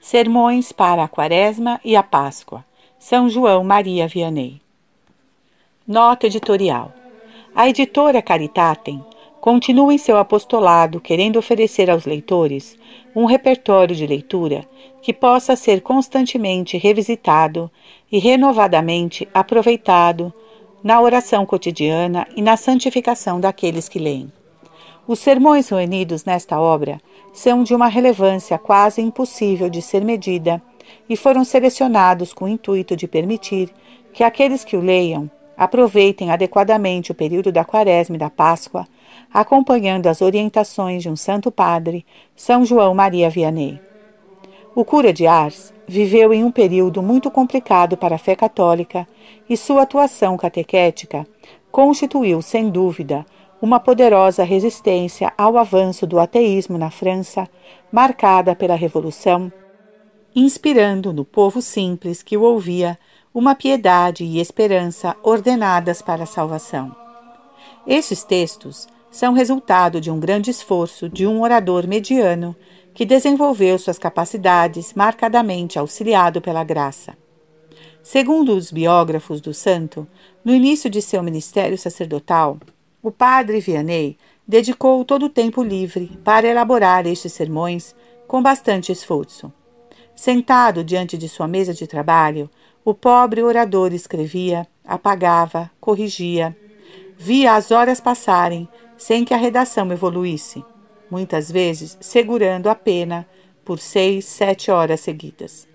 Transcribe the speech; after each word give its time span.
Sermões 0.00 0.72
para 0.72 1.04
a 1.04 1.08
Quaresma 1.08 1.80
e 1.84 1.96
a 1.96 2.02
Páscoa. 2.02 2.64
São 2.98 3.28
João 3.28 3.62
Maria 3.64 4.06
Vianney. 4.06 4.60
Nota 5.86 6.26
editorial. 6.26 6.92
A 7.54 7.68
editora 7.68 8.22
Caritatem 8.22 9.04
continua 9.40 9.92
em 9.92 9.98
seu 9.98 10.16
apostolado 10.16 11.00
querendo 11.00 11.38
oferecer 11.38 11.90
aos 11.90 12.06
leitores 12.06 12.78
um 13.14 13.24
repertório 13.24 13.94
de 13.94 14.06
leitura 14.06 14.64
que 15.02 15.12
possa 15.12 15.56
ser 15.56 15.80
constantemente 15.80 16.78
revisitado 16.78 17.70
e 18.10 18.18
renovadamente 18.18 19.28
aproveitado 19.34 20.32
na 20.82 21.00
oração 21.00 21.44
cotidiana 21.44 22.26
e 22.36 22.40
na 22.40 22.56
santificação 22.56 23.40
daqueles 23.40 23.88
que 23.88 23.98
leem. 23.98 24.32
Os 25.06 25.18
sermões 25.18 25.68
reunidos 25.70 26.24
nesta 26.24 26.60
obra 26.60 27.00
são 27.38 27.62
de 27.62 27.72
uma 27.72 27.86
relevância 27.86 28.58
quase 28.58 29.00
impossível 29.00 29.70
de 29.70 29.80
ser 29.80 30.04
medida 30.04 30.60
e 31.08 31.16
foram 31.16 31.44
selecionados 31.44 32.32
com 32.32 32.46
o 32.46 32.48
intuito 32.48 32.96
de 32.96 33.06
permitir 33.06 33.72
que 34.12 34.24
aqueles 34.24 34.64
que 34.64 34.76
o 34.76 34.80
leiam 34.80 35.30
aproveitem 35.56 36.32
adequadamente 36.32 37.12
o 37.12 37.14
período 37.14 37.52
da 37.52 37.64
Quaresma 37.64 38.16
e 38.16 38.18
da 38.18 38.28
Páscoa, 38.28 38.88
acompanhando 39.32 40.08
as 40.08 40.20
orientações 40.20 41.00
de 41.00 41.08
um 41.08 41.14
Santo 41.14 41.52
Padre, 41.52 42.04
São 42.34 42.64
João 42.64 42.92
Maria 42.92 43.30
Vianney. 43.30 43.80
O 44.74 44.84
cura 44.84 45.12
de 45.12 45.24
Ars 45.24 45.72
viveu 45.86 46.34
em 46.34 46.42
um 46.42 46.50
período 46.50 47.00
muito 47.00 47.30
complicado 47.30 47.96
para 47.96 48.16
a 48.16 48.18
fé 48.18 48.34
católica 48.34 49.06
e 49.48 49.56
sua 49.56 49.82
atuação 49.82 50.36
catequética 50.36 51.24
constituiu, 51.70 52.42
sem 52.42 52.68
dúvida, 52.68 53.24
uma 53.60 53.80
poderosa 53.80 54.44
resistência 54.44 55.32
ao 55.36 55.56
avanço 55.58 56.06
do 56.06 56.18
ateísmo 56.18 56.78
na 56.78 56.90
França, 56.90 57.48
marcada 57.90 58.54
pela 58.54 58.74
Revolução, 58.74 59.52
inspirando 60.34 61.12
no 61.12 61.24
povo 61.24 61.60
simples 61.60 62.22
que 62.22 62.36
o 62.36 62.42
ouvia 62.42 62.98
uma 63.34 63.54
piedade 63.54 64.24
e 64.24 64.40
esperança 64.40 65.16
ordenadas 65.22 66.00
para 66.00 66.22
a 66.22 66.26
salvação. 66.26 66.94
Estes 67.86 68.22
textos 68.22 68.86
são 69.10 69.32
resultado 69.32 70.00
de 70.00 70.10
um 70.10 70.20
grande 70.20 70.50
esforço 70.50 71.08
de 71.08 71.26
um 71.26 71.42
orador 71.42 71.86
mediano 71.86 72.54
que 72.94 73.06
desenvolveu 73.06 73.78
suas 73.78 73.98
capacidades 73.98 74.92
marcadamente 74.94 75.78
auxiliado 75.78 76.40
pela 76.40 76.64
graça. 76.64 77.16
Segundo 78.02 78.54
os 78.54 78.70
biógrafos 78.70 79.40
do 79.40 79.52
santo, 79.52 80.06
no 80.44 80.54
início 80.54 80.88
de 80.88 81.02
seu 81.02 81.22
ministério 81.22 81.76
sacerdotal, 81.76 82.58
o 83.02 83.10
padre 83.10 83.60
Vianney 83.60 84.16
dedicou 84.46 85.04
todo 85.04 85.26
o 85.26 85.30
tempo 85.30 85.62
livre 85.62 86.18
para 86.24 86.48
elaborar 86.48 87.06
estes 87.06 87.32
sermões 87.32 87.94
com 88.26 88.42
bastante 88.42 88.90
esforço. 88.90 89.52
Sentado 90.14 90.82
diante 90.82 91.16
de 91.16 91.28
sua 91.28 91.46
mesa 91.46 91.72
de 91.72 91.86
trabalho, 91.86 92.50
o 92.84 92.92
pobre 92.92 93.42
orador 93.42 93.92
escrevia, 93.92 94.66
apagava, 94.84 95.70
corrigia. 95.80 96.56
Via 97.16 97.54
as 97.54 97.70
horas 97.70 98.00
passarem 98.00 98.68
sem 98.96 99.24
que 99.24 99.34
a 99.34 99.36
redação 99.36 99.92
evoluísse, 99.92 100.64
muitas 101.10 101.50
vezes 101.50 101.96
segurando 102.00 102.68
a 102.68 102.74
pena 102.74 103.28
por 103.64 103.78
seis, 103.78 104.24
sete 104.24 104.70
horas 104.70 105.00
seguidas. 105.00 105.68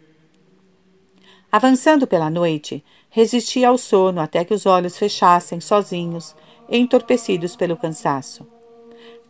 Avançando 1.51 2.07
pela 2.07 2.31
noite, 2.31 2.83
resistia 3.09 3.69
ao 3.69 3.77
sono 3.77 4.19
até 4.19 4.43
que 4.43 4.53
os 4.53 4.65
olhos 4.65 4.97
fechassem 4.97 5.61
sozinhos 5.61 6.35
entorpecidos 6.69 7.55
pelo 7.55 7.77
cansaço. 7.77 8.47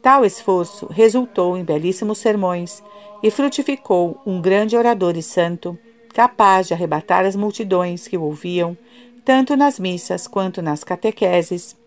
Tal 0.02 0.26
esforço 0.26 0.88
resultou 0.88 1.58
em 1.58 1.64
belíssimos 1.64 2.17
sermões 2.17 2.84
e 3.22 3.31
frutificou 3.31 4.20
um 4.25 4.42
grande 4.42 4.75
orador 4.75 5.16
e 5.16 5.23
santo, 5.23 5.78
capaz 6.14 6.67
de 6.67 6.73
arrebatar 6.73 7.25
as 7.25 7.36
multidões 7.36 8.08
que 8.08 8.17
o 8.17 8.23
ouviam, 8.23 8.78
tanto 9.23 9.56
nas 9.56 9.80
missas 9.80 10.28
quanto 10.28 10.62
nas 10.62 10.84
catequeses, 10.84 11.78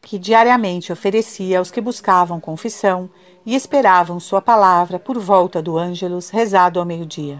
que 0.00 0.18
diariamente 0.18 0.92
oferecia 0.92 1.58
aos 1.58 1.70
que 1.70 1.80
buscavam 1.80 2.40
confissão 2.40 3.08
e 3.46 3.54
esperavam 3.54 4.18
sua 4.18 4.42
palavra 4.42 4.98
por 4.98 5.18
volta 5.18 5.62
do 5.62 5.78
Ângelus 5.78 6.30
rezado 6.30 6.80
ao 6.80 6.86
meio-dia. 6.86 7.38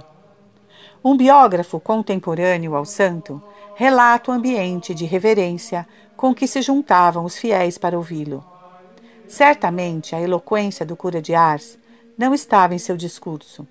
Um 1.05 1.17
biógrafo 1.17 1.81
contemporâneo 1.81 2.75
ao 2.75 2.85
santo 2.85 3.43
relata 3.79 4.33
o 4.33 4.35
ambiente 4.35 4.93
de 4.93 5.05
reverência 5.05 5.87
com 6.17 6.35
que 6.35 6.49
se 6.49 6.61
juntavam 6.61 7.25
os 7.25 7.39
fiéis 7.39 7.79
para 7.79 7.97
ouvi-lo. 7.97 8.45
Certamente 9.29 10.17
a 10.17 10.21
eloquência 10.21 10.85
do 10.85 10.97
cura 10.97 11.23
de 11.23 11.33
Ars 11.33 11.79
não 12.19 12.35
estava 12.35 12.75
em 12.75 12.79
seu 12.79 12.97
discurso. 12.97 13.65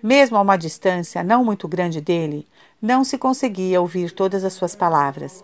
Mesmo 0.00 0.36
a 0.36 0.40
uma 0.40 0.56
distância 0.56 1.24
não 1.24 1.44
muito 1.44 1.66
grande 1.66 2.00
dele, 2.00 2.46
não 2.80 3.02
se 3.02 3.18
conseguia 3.18 3.80
ouvir 3.80 4.12
todas 4.12 4.44
as 4.44 4.52
suas 4.52 4.76
palavras. 4.76 5.42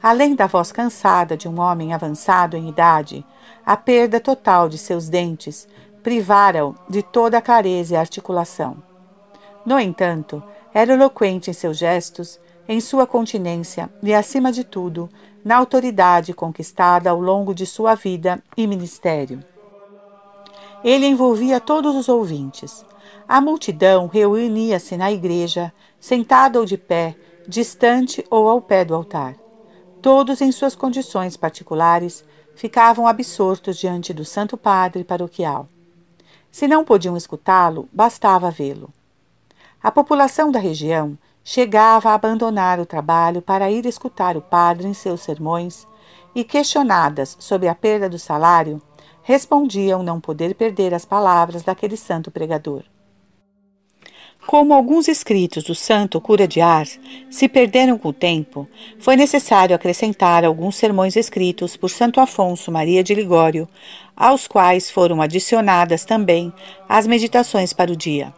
Além 0.00 0.36
da 0.36 0.46
voz 0.46 0.70
cansada 0.70 1.36
de 1.36 1.48
um 1.48 1.58
homem 1.58 1.92
avançado 1.92 2.56
em 2.56 2.68
idade, 2.68 3.26
a 3.66 3.76
perda 3.76 4.20
total 4.20 4.68
de 4.68 4.78
seus 4.78 5.08
dentes 5.08 5.66
privara-o 6.04 6.76
de 6.88 7.02
toda 7.02 7.38
a 7.38 7.42
clareza 7.42 7.94
e 7.94 7.96
articulação. 7.96 8.76
No 9.66 9.76
entanto, 9.76 10.40
era 10.72 10.92
eloquente 10.92 11.50
em 11.50 11.52
seus 11.52 11.76
gestos, 11.76 12.38
em 12.70 12.80
sua 12.80 13.04
continência 13.04 13.90
e, 14.00 14.14
acima 14.14 14.52
de 14.52 14.62
tudo, 14.62 15.10
na 15.44 15.56
autoridade 15.56 16.32
conquistada 16.32 17.10
ao 17.10 17.20
longo 17.20 17.52
de 17.52 17.66
sua 17.66 17.96
vida 17.96 18.40
e 18.56 18.64
ministério. 18.64 19.42
Ele 20.84 21.04
envolvia 21.04 21.58
todos 21.58 21.96
os 21.96 22.08
ouvintes. 22.08 22.86
A 23.26 23.40
multidão 23.40 24.06
reunia-se 24.06 24.96
na 24.96 25.10
igreja, 25.10 25.72
sentada 25.98 26.60
ou 26.60 26.64
de 26.64 26.78
pé, 26.78 27.16
distante 27.48 28.24
ou 28.30 28.48
ao 28.48 28.62
pé 28.62 28.84
do 28.84 28.94
altar. 28.94 29.34
Todos, 30.00 30.40
em 30.40 30.52
suas 30.52 30.76
condições 30.76 31.36
particulares, 31.36 32.24
ficavam 32.54 33.04
absortos 33.04 33.78
diante 33.78 34.14
do 34.14 34.24
Santo 34.24 34.56
Padre 34.56 35.02
paroquial. 35.02 35.68
Se 36.52 36.68
não 36.68 36.84
podiam 36.84 37.16
escutá-lo, 37.16 37.88
bastava 37.92 38.48
vê-lo. 38.48 38.90
A 39.82 39.90
população 39.90 40.52
da 40.52 40.60
região 40.60 41.18
chegava 41.44 42.10
a 42.10 42.14
abandonar 42.14 42.78
o 42.78 42.86
trabalho 42.86 43.42
para 43.42 43.70
ir 43.70 43.86
escutar 43.86 44.36
o 44.36 44.42
padre 44.42 44.86
em 44.86 44.94
seus 44.94 45.20
sermões 45.20 45.86
e, 46.34 46.44
questionadas 46.44 47.36
sobre 47.38 47.68
a 47.68 47.74
perda 47.74 48.08
do 48.08 48.18
salário, 48.18 48.80
respondiam 49.22 50.02
não 50.02 50.20
poder 50.20 50.54
perder 50.54 50.94
as 50.94 51.04
palavras 51.04 51.62
daquele 51.62 51.96
santo 51.96 52.30
pregador. 52.30 52.82
Como 54.46 54.72
alguns 54.72 55.06
escritos 55.06 55.64
do 55.64 55.74
santo 55.74 56.20
cura 56.20 56.48
de 56.48 56.60
Ars 56.60 56.98
se 57.30 57.46
perderam 57.46 57.98
com 57.98 58.08
o 58.08 58.12
tempo, 58.12 58.66
foi 58.98 59.14
necessário 59.14 59.76
acrescentar 59.76 60.44
alguns 60.44 60.76
sermões 60.76 61.14
escritos 61.14 61.76
por 61.76 61.90
Santo 61.90 62.20
Afonso 62.20 62.72
Maria 62.72 63.04
de 63.04 63.14
Ligório, 63.14 63.68
aos 64.16 64.48
quais 64.48 64.90
foram 64.90 65.20
adicionadas 65.20 66.04
também 66.04 66.52
as 66.88 67.06
meditações 67.06 67.72
para 67.72 67.92
o 67.92 67.96
dia. 67.96 68.32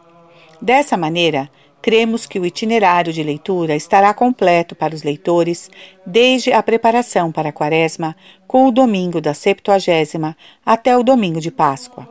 Dessa 0.60 0.96
maneira, 0.96 1.48
cremos 1.82 2.24
que 2.24 2.38
o 2.38 2.46
itinerário 2.46 3.12
de 3.12 3.22
leitura 3.22 3.74
estará 3.74 4.14
completo 4.14 4.76
para 4.76 4.94
os 4.94 5.02
leitores 5.02 5.68
desde 6.06 6.52
a 6.52 6.62
preparação 6.62 7.32
para 7.32 7.48
a 7.48 7.52
Quaresma, 7.52 8.14
com 8.46 8.68
o 8.68 8.70
domingo 8.70 9.20
da 9.20 9.34
Septuagésima 9.34 10.36
até 10.64 10.96
o 10.96 11.02
domingo 11.02 11.40
de 11.40 11.50
Páscoa. 11.50 12.08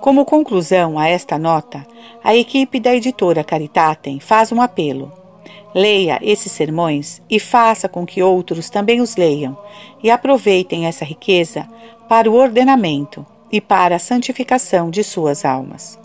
Como 0.00 0.24
conclusão 0.24 0.98
a 0.98 1.08
esta 1.08 1.38
nota, 1.38 1.86
a 2.22 2.36
equipe 2.36 2.78
da 2.78 2.94
editora 2.94 3.42
Caritatem 3.42 4.20
faz 4.20 4.52
um 4.52 4.60
apelo. 4.60 5.10
Leia 5.74 6.18
esses 6.22 6.52
sermões 6.52 7.22
e 7.30 7.38
faça 7.38 7.88
com 7.88 8.04
que 8.04 8.22
outros 8.22 8.68
também 8.68 9.00
os 9.00 9.16
leiam 9.16 9.56
e 10.02 10.10
aproveitem 10.10 10.86
essa 10.86 11.04
riqueza 11.04 11.66
para 12.08 12.30
o 12.30 12.34
ordenamento 12.34 13.24
e 13.52 13.60
para 13.60 13.96
a 13.96 13.98
santificação 13.98 14.90
de 14.90 15.04
suas 15.04 15.44
almas. 15.44 15.98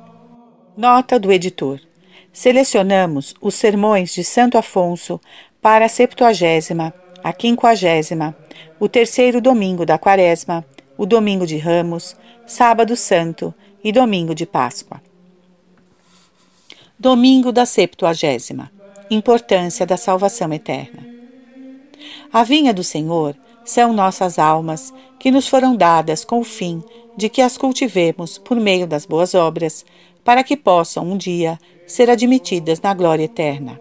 Nota 0.77 1.19
do 1.19 1.31
editor. 1.31 1.79
Selecionamos 2.35 3.33
os 3.39 3.55
sermões 3.55 4.13
de 4.13 4.21
Santo 4.21 4.57
Afonso 4.57 5.21
para 5.61 5.85
a 5.85 5.87
septuagésima, 5.87 6.93
a 7.23 7.31
quinquagésima, 7.31 8.35
o 8.77 8.89
terceiro 8.89 9.39
domingo 9.39 9.85
da 9.85 9.97
quaresma, 9.97 10.65
o 10.97 11.05
domingo 11.05 11.47
de 11.47 11.57
Ramos, 11.57 12.13
sábado 12.45 12.93
santo 12.97 13.55
e 13.81 13.89
domingo 13.89 14.35
de 14.35 14.45
Páscoa. 14.45 15.01
Domingo 16.99 17.53
da 17.53 17.65
septuagésima. 17.65 18.69
Importância 19.09 19.85
da 19.85 19.95
salvação 19.95 20.51
eterna. 20.51 21.07
A 22.33 22.43
vinha 22.43 22.73
do 22.73 22.83
Senhor 22.83 23.33
são 23.63 23.93
nossas 23.93 24.37
almas, 24.37 24.93
que 25.17 25.31
nos 25.31 25.47
foram 25.47 25.73
dadas 25.73 26.25
com 26.25 26.41
o 26.41 26.43
fim 26.43 26.83
de 27.15 27.29
que 27.29 27.41
as 27.41 27.57
cultivemos 27.57 28.37
por 28.37 28.59
meio 28.59 28.85
das 28.85 29.05
boas 29.05 29.33
obras, 29.33 29.85
para 30.25 30.43
que 30.43 30.57
possam 30.57 31.09
um 31.09 31.15
dia 31.15 31.59
ser 31.85 32.09
admitidas 32.09 32.81
na 32.81 32.95
glória 32.95 33.23
eterna. 33.23 33.77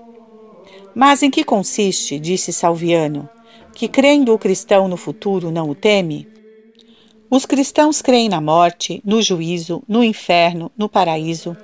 Mas 0.94 1.22
em 1.22 1.30
que 1.30 1.42
consiste, 1.42 2.20
disse 2.20 2.52
Salviano, 2.52 3.28
que 3.72 3.88
crendo 3.88 4.32
o 4.32 4.38
cristão 4.38 4.86
no 4.86 4.96
futuro 4.98 5.50
não 5.50 5.70
o 5.70 5.74
teme? 5.74 6.28
Os 7.30 7.46
cristãos 7.46 8.02
creem 8.02 8.28
na 8.28 8.42
morte, 8.42 9.02
no 9.04 9.22
juízo, 9.22 9.82
no 9.88 10.04
inferno, 10.04 10.70
no 10.76 10.88
paraíso. 10.88 11.56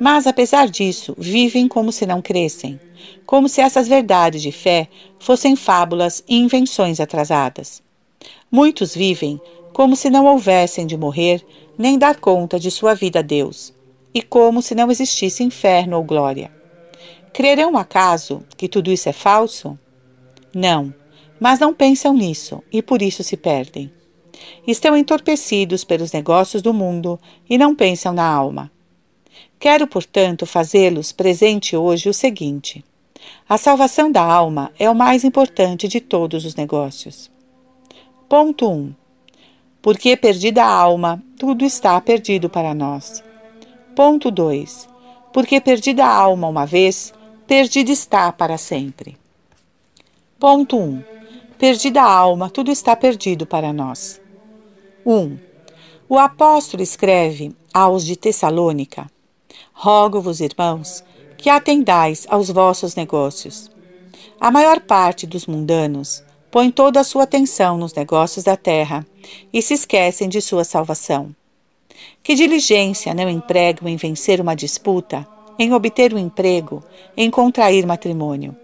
Mas, 0.00 0.26
apesar 0.26 0.68
disso, 0.68 1.14
vivem 1.18 1.66
como 1.66 1.90
se 1.90 2.06
não 2.06 2.22
crescem, 2.22 2.80
como 3.26 3.48
se 3.48 3.60
essas 3.60 3.88
verdades 3.88 4.40
de 4.40 4.52
fé 4.52 4.88
fossem 5.18 5.56
fábulas 5.56 6.22
e 6.28 6.36
invenções 6.38 7.00
atrasadas. 7.00 7.82
Muitos 8.50 8.94
vivem 8.94 9.40
como 9.72 9.96
se 9.96 10.08
não 10.08 10.26
houvessem 10.26 10.86
de 10.86 10.96
morrer 10.96 11.44
nem 11.76 11.98
dar 11.98 12.20
conta 12.20 12.58
de 12.58 12.70
sua 12.70 12.94
vida 12.94 13.18
a 13.18 13.22
Deus, 13.22 13.74
e 14.14 14.22
como 14.22 14.60
se 14.62 14.74
não 14.74 14.90
existisse 14.90 15.42
inferno 15.42 15.96
ou 15.96 16.04
glória. 16.04 16.50
Crerão 17.32 17.76
acaso 17.76 18.42
que 18.56 18.68
tudo 18.68 18.92
isso 18.92 19.08
é 19.08 19.12
falso? 19.12 19.78
Não, 20.54 20.92
mas 21.40 21.58
não 21.58 21.72
pensam 21.72 22.12
nisso 22.12 22.62
e 22.72 22.82
por 22.82 23.00
isso 23.00 23.22
se 23.22 23.36
perdem. 23.36 23.90
Estão 24.66 24.96
entorpecidos 24.96 25.84
pelos 25.84 26.12
negócios 26.12 26.62
do 26.62 26.74
mundo 26.74 27.18
e 27.48 27.56
não 27.56 27.74
pensam 27.74 28.12
na 28.12 28.26
alma. 28.26 28.70
Quero, 29.58 29.86
portanto, 29.86 30.44
fazê-los 30.44 31.12
presente 31.12 31.76
hoje 31.76 32.08
o 32.08 32.14
seguinte: 32.14 32.84
a 33.48 33.56
salvação 33.56 34.10
da 34.10 34.22
alma 34.22 34.72
é 34.78 34.90
o 34.90 34.94
mais 34.94 35.24
importante 35.24 35.88
de 35.88 36.00
todos 36.00 36.44
os 36.44 36.54
negócios. 36.54 37.30
Ponto 38.28 38.68
1. 38.68 38.94
Porque 39.80 40.16
perdida 40.16 40.64
a 40.64 40.68
alma, 40.68 41.22
tudo 41.38 41.64
está 41.64 42.00
perdido 42.00 42.48
para 42.48 42.74
nós. 42.74 43.22
Ponto 43.94 44.30
2. 44.30 44.88
Porque 45.32 45.60
perdida 45.60 46.04
a 46.04 46.14
alma 46.14 46.48
uma 46.48 46.64
vez, 46.64 47.12
perdida 47.46 47.90
está 47.90 48.32
para 48.32 48.56
sempre. 48.56 49.18
Ponto 50.38 50.78
1. 50.78 51.04
Perdida 51.58 52.00
a 52.00 52.10
alma, 52.10 52.48
tudo 52.48 52.70
está 52.70 52.96
perdido 52.96 53.46
para 53.46 53.72
nós. 53.72 54.20
1. 55.04 55.38
O 56.08 56.18
apóstolo 56.18 56.82
escreve 56.82 57.54
aos 57.72 58.04
de 58.04 58.16
Tessalônica: 58.16 59.10
Rogo-vos, 59.74 60.40
irmãos, 60.40 61.04
que 61.36 61.50
atendais 61.50 62.26
aos 62.30 62.48
vossos 62.48 62.94
negócios. 62.94 63.70
A 64.40 64.50
maior 64.50 64.80
parte 64.80 65.26
dos 65.26 65.46
mundanos 65.46 66.24
põe 66.50 66.70
toda 66.70 67.00
a 67.00 67.04
sua 67.04 67.24
atenção 67.24 67.76
nos 67.76 67.92
negócios 67.92 68.44
da 68.44 68.56
terra 68.56 69.06
e 69.52 69.60
se 69.60 69.74
esquecem 69.74 70.28
de 70.28 70.40
sua 70.40 70.64
salvação. 70.64 71.34
Que 72.22 72.34
diligência 72.34 73.14
não 73.14 73.28
empregam 73.28 73.88
em 73.88 73.96
vencer 73.96 74.40
uma 74.40 74.54
disputa, 74.54 75.26
em 75.58 75.72
obter 75.72 76.14
um 76.14 76.18
emprego, 76.18 76.82
em 77.16 77.30
contrair 77.30 77.86
matrimônio. 77.86 78.56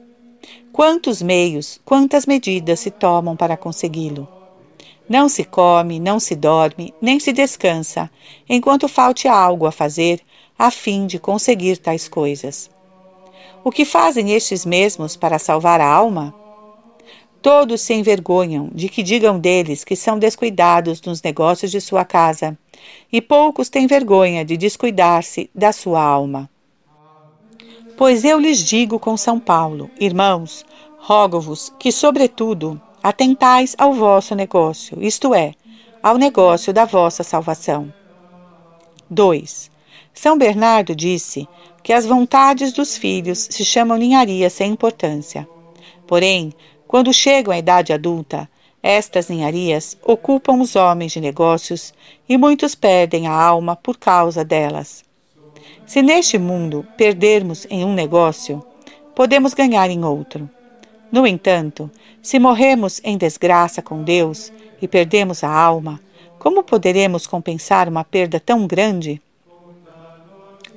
Quantos 0.73 1.21
meios, 1.21 1.81
quantas 1.85 2.25
medidas 2.25 2.81
se 2.81 2.91
tomam 2.91 3.37
para 3.37 3.57
consegui-lo? 3.57 4.29
Não 5.09 5.29
se 5.29 5.45
come, 5.45 5.99
não 5.99 6.21
se 6.21 6.37
dorme, 6.37 6.95
nem 7.01 7.19
se 7.19 7.33
descansa, 7.33 8.11
enquanto 8.49 8.87
falte 8.87 9.27
algo 9.27 9.67
a 9.67 9.73
fazer 9.73 10.21
a 10.59 10.71
fim 10.71 11.07
de 11.07 11.19
conseguir 11.19 11.79
tais 11.79 12.09
coisas. 12.09 12.71
O 13.65 13.71
que 13.71 13.85
fazem 13.85 14.33
estes 14.33 14.65
mesmos 14.65 15.17
para 15.17 15.39
salvar 15.39 15.81
a 15.81 15.87
alma? 15.87 16.35
Todos 17.41 17.81
se 17.81 17.95
envergonham 17.95 18.69
de 18.73 18.89
que 18.89 19.03
digam 19.03 19.39
deles 19.39 19.85
que 19.85 19.95
são 19.95 20.19
descuidados 20.19 21.01
nos 21.03 21.23
negócios 21.23 21.71
de 21.71 21.81
sua 21.81 22.05
casa, 22.05 22.59
e 23.13 23.21
poucos 23.21 23.69
têm 23.69 23.87
vergonha 23.87 24.45
de 24.45 24.57
descuidar-se 24.57 25.49
da 25.55 25.73
sua 25.73 26.03
alma. 26.03 26.51
Pois 27.97 28.25
eu 28.25 28.39
lhes 28.39 28.59
digo 28.59 28.99
com 28.99 29.17
São 29.17 29.41
Paulo, 29.41 29.91
irmãos, 29.99 30.65
rogo-vos 30.99 31.73
que, 31.79 31.91
sobretudo, 31.91 32.81
atentais 33.03 33.75
ao 33.79 33.93
vosso 33.93 34.35
negócio, 34.35 35.03
isto 35.03 35.35
é, 35.35 35.55
ao 36.03 36.17
negócio 36.17 36.73
da 36.73 36.85
vossa 36.85 37.23
salvação. 37.23 37.93
2. 39.11 39.71
São 40.13 40.37
Bernardo 40.37 40.95
disse 40.95 41.49
que 41.83 41.93
as 41.93 42.05
vontades 42.05 42.73
dos 42.73 42.97
filhos 42.97 43.49
se 43.51 43.65
chamam 43.65 43.97
ninharia 43.97 44.51
sem 44.51 44.73
importância. 44.73 45.49
Porém, 46.07 46.53
quando 46.89 47.13
chegam 47.13 47.53
à 47.53 47.59
idade 47.59 47.93
adulta, 47.93 48.49
estas 48.83 49.29
ninharias 49.29 49.99
ocupam 50.03 50.55
os 50.55 50.75
homens 50.75 51.13
de 51.13 51.21
negócios 51.21 51.93
e 52.27 52.39
muitos 52.39 52.75
perdem 52.75 53.27
a 53.27 53.33
alma 53.33 53.77
por 53.77 53.99
causa 53.99 54.43
delas. 54.43 55.05
Se 55.85 56.01
neste 56.01 56.39
mundo 56.39 56.87
perdermos 56.97 57.67
em 57.69 57.85
um 57.85 57.93
negócio, 57.93 58.65
podemos 59.15 59.53
ganhar 59.53 59.91
em 59.91 60.03
outro. 60.03 60.49
No 61.13 61.27
entanto, 61.27 61.91
se 62.23 62.39
morremos 62.39 63.03
em 63.05 63.19
desgraça 63.19 63.83
com 63.83 64.03
Deus 64.03 64.51
e 64.81 64.89
perdemos 64.89 65.45
a 65.45 65.51
alma, 65.51 66.01
como 66.39 66.65
poderemos 66.65 67.27
compensar 67.27 67.87
uma 67.87 68.05
perda 68.05 68.41
tão 68.41 68.67
grande? 68.67 69.21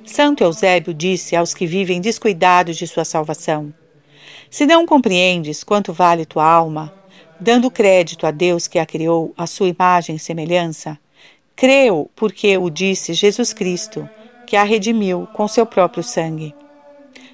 Santo 0.04 0.44
Eusébio 0.44 0.92
disse 0.92 1.34
aos 1.34 1.54
que 1.54 1.66
vivem 1.66 2.00
descuidados 2.02 2.76
de 2.76 2.86
sua 2.86 3.04
salvação: 3.04 3.72
Se 4.52 4.66
não 4.66 4.84
compreendes 4.84 5.64
quanto 5.64 5.94
vale 5.94 6.26
tua 6.26 6.44
alma, 6.44 6.92
dando 7.40 7.70
crédito 7.70 8.26
a 8.26 8.30
Deus 8.30 8.68
que 8.68 8.78
a 8.78 8.84
criou 8.84 9.32
à 9.34 9.46
sua 9.46 9.68
imagem 9.68 10.16
e 10.16 10.18
semelhança, 10.18 10.98
creu 11.56 12.10
porque 12.14 12.58
o 12.58 12.68
disse 12.68 13.14
Jesus 13.14 13.54
Cristo 13.54 14.06
que 14.46 14.54
a 14.54 14.62
redimiu 14.62 15.26
com 15.32 15.48
seu 15.48 15.64
próprio 15.64 16.02
sangue. 16.02 16.54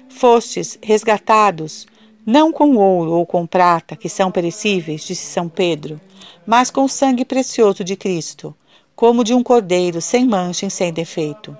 Fostes 0.07 0.79
resgatados, 0.81 1.85
não 2.25 2.53
com 2.53 2.77
ouro 2.77 3.11
ou 3.11 3.25
com 3.25 3.45
prata, 3.45 3.97
que 3.97 4.07
são 4.07 4.31
perecíveis, 4.31 5.03
disse 5.03 5.25
São 5.25 5.49
Pedro, 5.49 5.99
mas 6.47 6.71
com 6.71 6.85
o 6.85 6.89
sangue 6.89 7.25
precioso 7.25 7.83
de 7.83 7.97
Cristo, 7.97 8.55
como 8.95 9.25
de 9.25 9.33
um 9.33 9.43
cordeiro 9.43 9.99
sem 9.99 10.25
mancha 10.25 10.67
e 10.67 10.71
sem 10.71 10.93
defeito. 10.93 11.55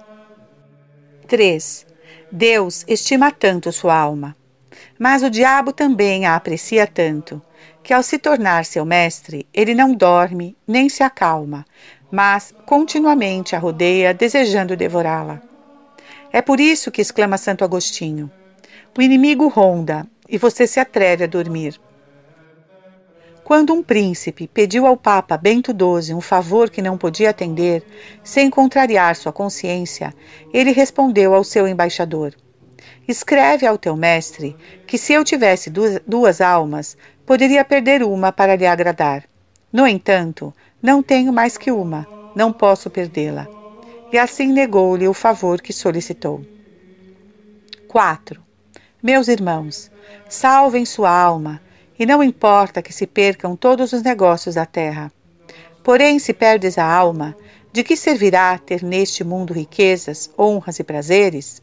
3. 1.28 1.86
Deus 2.32 2.86
estima 2.88 3.30
tanto 3.30 3.74
sua 3.74 3.98
alma, 3.98 4.39
mas 5.00 5.24
o 5.24 5.30
diabo 5.30 5.72
também 5.72 6.26
a 6.26 6.36
aprecia 6.36 6.86
tanto, 6.86 7.42
que 7.82 7.94
ao 7.94 8.04
se 8.04 8.20
tornar 8.20 8.66
seu 8.66 8.86
mestre, 8.86 9.48
ele 9.54 9.74
não 9.74 9.94
dorme 9.94 10.58
nem 10.68 10.90
se 10.90 11.02
acalma, 11.02 11.66
mas 12.12 12.54
continuamente 12.66 13.56
a 13.56 13.60
rodeia, 13.60 14.14
desejando 14.14 14.76
devorá-la. 14.76 15.42
É 16.34 16.42
por 16.42 16.60
isso 16.60 16.92
que 16.92 17.02
exclama 17.02 17.38
Santo 17.38 17.64
Agostinho: 17.64 18.30
O 18.98 19.02
inimigo 19.02 19.48
ronda 19.48 20.06
e 20.28 20.38
você 20.38 20.68
se 20.68 20.80
atreve 20.80 21.24
a 21.24 21.28
dormir. 21.28 21.80
Quando 23.44 23.74
um 23.74 23.82
príncipe 23.82 24.48
pediu 24.48 24.86
ao 24.86 24.96
Papa 24.96 25.36
Bento 25.36 25.72
XII 25.72 26.14
um 26.14 26.22
favor 26.22 26.70
que 26.70 26.84
não 26.84 27.00
podia 27.00 27.32
atender, 27.32 27.84
sem 28.24 28.48
contrariar 28.48 29.16
sua 29.16 29.34
consciência, 29.34 30.14
ele 30.54 30.72
respondeu 30.72 31.34
ao 31.34 31.44
seu 31.44 31.68
embaixador: 31.68 32.36
Escreve 33.08 33.66
ao 33.66 33.78
teu 33.78 33.96
mestre 33.96 34.56
que, 34.86 34.98
se 34.98 35.14
eu 35.14 35.24
tivesse 35.24 35.70
duas, 35.70 36.00
duas 36.06 36.42
almas, 36.42 36.98
poderia 37.26 37.66
perder 37.66 38.04
uma 38.04 38.32
para 38.32 38.56
lhe 38.56 38.66
agradar. 38.66 39.24
No 39.72 39.88
entanto, 39.88 40.54
não 40.82 41.04
tenho 41.04 41.32
mais 41.32 41.58
que 41.58 41.72
uma, 41.72 42.08
não 42.36 42.52
posso 42.52 42.90
perdê-la 42.90 43.60
e 44.12 44.18
assim 44.18 44.48
negou-lhe 44.48 45.08
o 45.08 45.14
favor 45.14 45.62
que 45.62 45.72
solicitou. 45.72 46.44
4. 47.88 48.42
Meus 49.02 49.28
irmãos, 49.28 49.92
salvem 50.28 50.86
sua 50.86 51.10
alma, 51.10 51.62
e 51.98 52.06
não 52.06 52.24
importa 52.24 52.82
que 52.82 52.94
se 52.94 53.06
percam 53.06 53.56
todos 53.56 53.92
os 53.94 54.02
negócios 54.02 54.56
da 54.56 54.66
terra. 54.66 55.12
Porém, 55.84 56.18
se 56.18 56.34
perdes 56.34 56.78
a 56.78 56.86
alma, 56.86 57.36
de 57.72 57.84
que 57.84 57.96
servirá 57.96 58.58
ter 58.58 58.84
neste 58.84 59.24
mundo 59.24 59.54
riquezas, 59.54 60.30
honras 60.38 60.80
e 60.80 60.84
prazeres? 60.84 61.62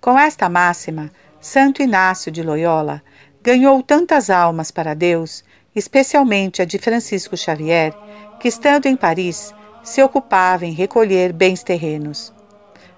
Com 0.00 0.18
esta 0.18 0.48
máxima, 0.48 1.10
Santo 1.38 1.82
Inácio 1.82 2.32
de 2.32 2.42
Loyola 2.42 3.02
ganhou 3.42 3.82
tantas 3.82 4.30
almas 4.30 4.70
para 4.70 4.94
Deus, 4.94 5.44
especialmente 5.76 6.62
a 6.62 6.64
de 6.64 6.78
Francisco 6.78 7.36
Xavier, 7.36 7.94
que 8.40 8.48
estando 8.48 8.86
em 8.86 8.96
Paris, 8.96 9.54
se 9.82 10.02
ocupava 10.02 10.64
em 10.64 10.72
recolher 10.72 11.34
bens 11.34 11.62
terrenos. 11.62 12.32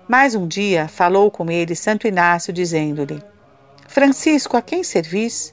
Mais 0.09 0.37
um 0.37 0.47
dia 0.47 0.87
falou 0.87 1.29
com 1.29 1.51
ele 1.51 1.75
Santo 1.75 2.07
Inácio, 2.07 2.53
dizendo-lhe: 2.53 3.21
Francisco, 3.89 4.57
a 4.57 4.63
quem 4.63 4.85
servis? 4.85 5.53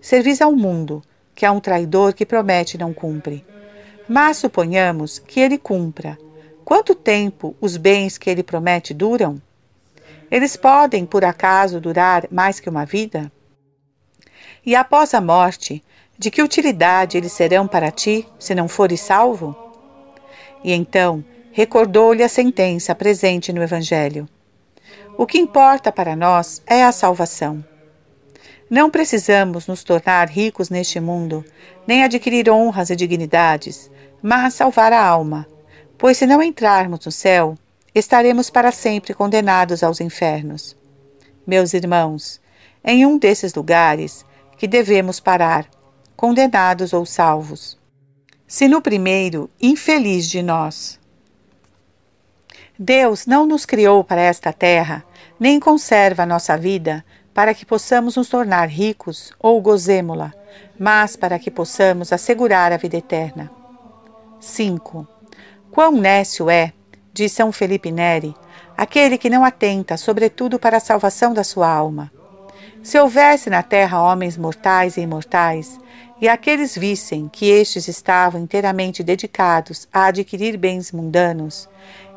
Servis 0.00 0.42
ao 0.42 0.50
mundo, 0.50 1.00
que 1.32 1.46
é 1.46 1.50
um 1.50 1.60
traidor 1.60 2.12
que 2.12 2.26
promete 2.26 2.76
e 2.76 2.80
não 2.80 2.92
cumpre. 2.92 3.46
Mas 4.08 4.38
suponhamos 4.38 5.20
que 5.20 5.38
ele 5.38 5.58
cumpra. 5.58 6.18
Quanto 6.64 6.92
tempo 6.92 7.54
os 7.60 7.76
bens 7.76 8.18
que 8.18 8.28
ele 8.28 8.42
promete 8.42 8.92
duram? 8.92 9.40
Eles 10.32 10.56
podem, 10.56 11.04
por 11.04 11.26
acaso, 11.26 11.78
durar 11.78 12.26
mais 12.30 12.58
que 12.58 12.70
uma 12.70 12.86
vida? 12.86 13.30
E 14.64 14.74
após 14.74 15.12
a 15.12 15.20
morte, 15.20 15.84
de 16.18 16.30
que 16.30 16.42
utilidade 16.42 17.18
eles 17.18 17.32
serão 17.32 17.68
para 17.68 17.90
ti, 17.90 18.26
se 18.38 18.54
não 18.54 18.66
fores 18.66 19.02
salvo? 19.02 19.54
E 20.64 20.72
então 20.72 21.22
recordou-lhe 21.52 22.22
a 22.22 22.30
sentença 22.30 22.94
presente 22.94 23.52
no 23.52 23.62
Evangelho. 23.62 24.26
O 25.18 25.26
que 25.26 25.36
importa 25.36 25.92
para 25.92 26.16
nós 26.16 26.62
é 26.66 26.82
a 26.82 26.92
salvação. 26.92 27.62
Não 28.70 28.88
precisamos 28.88 29.66
nos 29.66 29.84
tornar 29.84 30.30
ricos 30.30 30.70
neste 30.70 30.98
mundo, 30.98 31.44
nem 31.86 32.04
adquirir 32.04 32.48
honras 32.48 32.88
e 32.88 32.96
dignidades, 32.96 33.90
mas 34.22 34.54
salvar 34.54 34.94
a 34.94 35.04
alma, 35.04 35.46
pois 35.98 36.16
se 36.16 36.26
não 36.26 36.42
entrarmos 36.42 37.04
no 37.04 37.12
céu, 37.12 37.54
estaremos 37.94 38.50
para 38.50 38.72
sempre 38.72 39.14
condenados 39.14 39.82
aos 39.82 40.00
infernos. 40.00 40.76
Meus 41.46 41.74
irmãos, 41.74 42.40
em 42.84 43.04
um 43.04 43.18
desses 43.18 43.54
lugares 43.54 44.24
que 44.56 44.66
devemos 44.66 45.20
parar, 45.20 45.68
condenados 46.16 46.92
ou 46.92 47.04
salvos. 47.04 47.78
Se 48.46 48.68
no 48.68 48.80
primeiro, 48.80 49.50
infeliz 49.60 50.28
de 50.28 50.42
nós. 50.42 51.00
Deus 52.78 53.26
não 53.26 53.46
nos 53.46 53.64
criou 53.64 54.02
para 54.02 54.20
esta 54.20 54.52
terra, 54.52 55.04
nem 55.38 55.58
conserva 55.60 56.22
a 56.22 56.26
nossa 56.26 56.56
vida 56.56 57.04
para 57.34 57.54
que 57.54 57.64
possamos 57.64 58.16
nos 58.16 58.28
tornar 58.28 58.68
ricos 58.68 59.32
ou 59.38 59.60
gozêmola, 59.60 60.34
mas 60.78 61.16
para 61.16 61.38
que 61.38 61.50
possamos 61.50 62.12
assegurar 62.12 62.72
a 62.72 62.76
vida 62.76 62.96
eterna. 62.96 63.50
5. 64.40 65.06
Quão 65.70 65.92
nécio 65.92 66.50
é, 66.50 66.72
diz 67.12 67.32
São 67.32 67.52
Felipe 67.52 67.90
Neri, 67.90 68.34
aquele 68.76 69.18
que 69.18 69.30
não 69.30 69.44
atenta, 69.44 69.96
sobretudo, 69.96 70.58
para 70.58 70.78
a 70.78 70.80
salvação 70.80 71.34
da 71.34 71.44
sua 71.44 71.68
alma. 71.68 72.10
Se 72.82 72.98
houvesse 72.98 73.48
na 73.48 73.62
terra 73.62 74.02
homens 74.02 74.36
mortais 74.36 74.96
e 74.96 75.02
imortais, 75.02 75.78
e 76.20 76.28
aqueles 76.28 76.76
vissem 76.76 77.28
que 77.28 77.46
estes 77.46 77.88
estavam 77.88 78.40
inteiramente 78.40 79.02
dedicados 79.02 79.88
a 79.92 80.06
adquirir 80.06 80.56
bens 80.56 80.92
mundanos, 80.92 81.68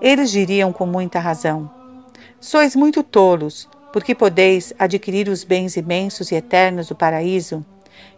eles 0.02 0.32
diriam 0.32 0.72
com 0.72 0.86
muita 0.86 1.20
razão: 1.20 1.70
Sois 2.40 2.75
muito 2.75 3.04
tolos, 3.04 3.68
porque 3.92 4.14
podeis 4.14 4.74
adquirir 4.78 5.28
os 5.28 5.44
bens 5.44 5.75
imensos 5.75 6.32
e 6.32 6.36
eternos 6.36 6.88
do 6.88 6.96
paraíso, 6.96 7.66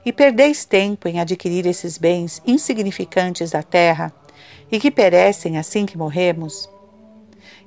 e 0.05 0.12
perdeis 0.12 0.65
tempo 0.65 1.07
em 1.07 1.19
adquirir 1.19 1.65
esses 1.65 1.98
bens 1.98 2.41
insignificantes 2.46 3.51
da 3.51 3.63
terra, 3.63 4.12
e 4.71 4.79
que 4.79 4.91
perecem 4.91 5.57
assim 5.57 5.86
que 5.86 5.97
morremos. 5.97 6.69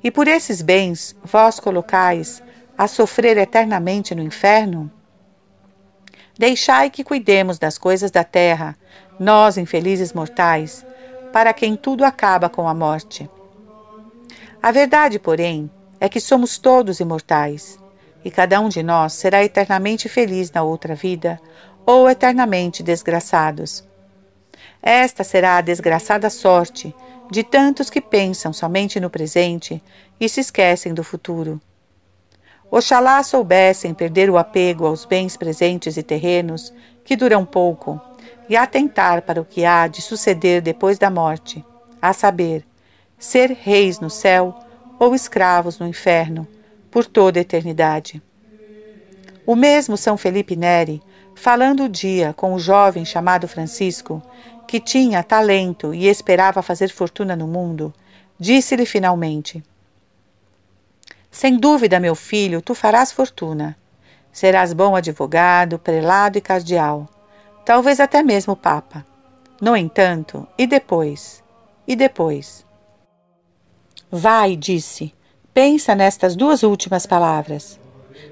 E 0.03 0.11
por 0.11 0.29
esses 0.29 0.63
bens 0.63 1.17
vós 1.23 1.61
colocais 1.61 2.43
a 2.77 2.87
sofrer 2.89 3.37
eternamente 3.37 4.15
no 4.15 4.23
inferno? 4.23 4.91
Deixai 6.39 6.89
que 6.89 7.05
cuidemos 7.05 7.59
das 7.59 7.77
coisas 7.77 8.11
da 8.11 8.25
terra, 8.25 8.77
nós, 9.19 9.59
infelizes 9.59 10.15
mortais, 10.15 10.87
para 11.33 11.53
quem 11.53 11.77
tudo 11.77 12.05
acaba 12.05 12.49
com 12.49 12.67
a 12.67 12.75
morte. 12.75 13.29
A 14.63 14.71
verdade, 14.73 15.19
porém, 15.19 15.71
é 16.01 16.09
que 16.09 16.21
somos 16.21 16.57
todos 16.57 17.01
imortais, 17.01 17.79
e 18.25 18.31
cada 18.31 18.61
um 18.61 18.69
de 18.69 18.83
nós 18.83 19.13
será 19.13 19.45
eternamente 19.45 20.09
feliz 20.09 20.51
na 20.51 20.63
outra 20.63 20.95
vida 20.95 21.39
ou 21.85 22.09
eternamente 22.09 22.83
desgraçados. 22.83 23.85
Esta 24.83 25.23
será 25.23 25.57
a 25.57 25.61
desgraçada 25.61 26.31
sorte 26.31 26.95
de 27.31 27.45
tantos 27.45 27.91
que 27.91 28.01
pensam 28.01 28.53
somente 28.53 28.99
no 28.99 29.11
presente 29.11 29.83
e 30.19 30.29
se 30.29 30.41
esquecem 30.41 30.93
do 30.93 31.05
futuro. 31.05 31.61
Oxalá 32.71 33.23
soubessem 33.23 33.93
perder 33.93 34.31
o 34.31 34.39
apego 34.39 34.87
aos 34.87 35.05
bens 35.05 35.37
presentes 35.37 35.97
e 35.97 36.03
terrenos, 36.03 36.73
que 37.05 37.17
duram 37.17 37.45
pouco, 37.45 38.01
e 38.49 38.57
atentar 38.57 39.23
para 39.23 39.41
o 39.41 39.45
que 39.45 39.65
há 39.65 39.87
de 39.87 40.01
suceder 40.01 40.63
depois 40.63 40.99
da 40.99 41.11
morte, 41.11 41.65
a 42.01 42.13
saber, 42.13 42.65
ser 43.19 43.51
reis 43.51 44.01
no 44.01 44.09
céu 44.09 44.57
ou 44.99 45.15
escravos 45.15 45.79
no 45.79 45.87
inferno, 45.87 46.47
por 46.91 47.07
toda 47.07 47.39
a 47.39 47.43
eternidade. 47.43 48.23
O 49.47 49.57
mesmo 49.57 49.97
São 49.97 50.17
Felipe 50.17 50.55
Neri, 50.55 51.03
falando 51.35 51.85
o 51.85 51.89
dia 51.89 52.33
com 52.35 52.55
o 52.55 52.59
jovem 52.59 53.05
chamado 53.05 53.49
Francisco, 53.49 54.23
que 54.69 54.79
tinha 54.79 55.23
talento 55.23 55.95
e 55.95 56.07
esperava 56.07 56.63
fazer 56.63 56.91
fortuna 56.91 57.35
no 57.35 57.47
mundo, 57.49 57.93
disse-lhe 58.39 58.87
finalmente: 58.87 59.63
sem 61.31 61.57
dúvida, 61.57 61.99
meu 61.99 62.15
filho, 62.15 62.61
tu 62.61 62.75
farás 62.75 63.11
fortuna. 63.11 63.77
Serás 64.33 64.73
bom 64.73 64.95
advogado, 64.95 65.79
prelado 65.79 66.37
e 66.37 66.41
cardeal, 66.41 67.09
talvez 67.65 67.99
até 67.99 68.23
mesmo 68.23 68.55
papa. 68.55 69.07
No 69.61 69.77
entanto, 69.77 70.47
e 70.59 70.67
depois? 70.67 71.43
E 71.87 71.97
depois? 71.97 72.67
Vai, 74.11 74.55
disse, 74.55 75.15
pensa 75.55 75.95
nestas 75.95 76.37
duas 76.37 76.63
últimas 76.63 77.07
palavras. 77.07 77.80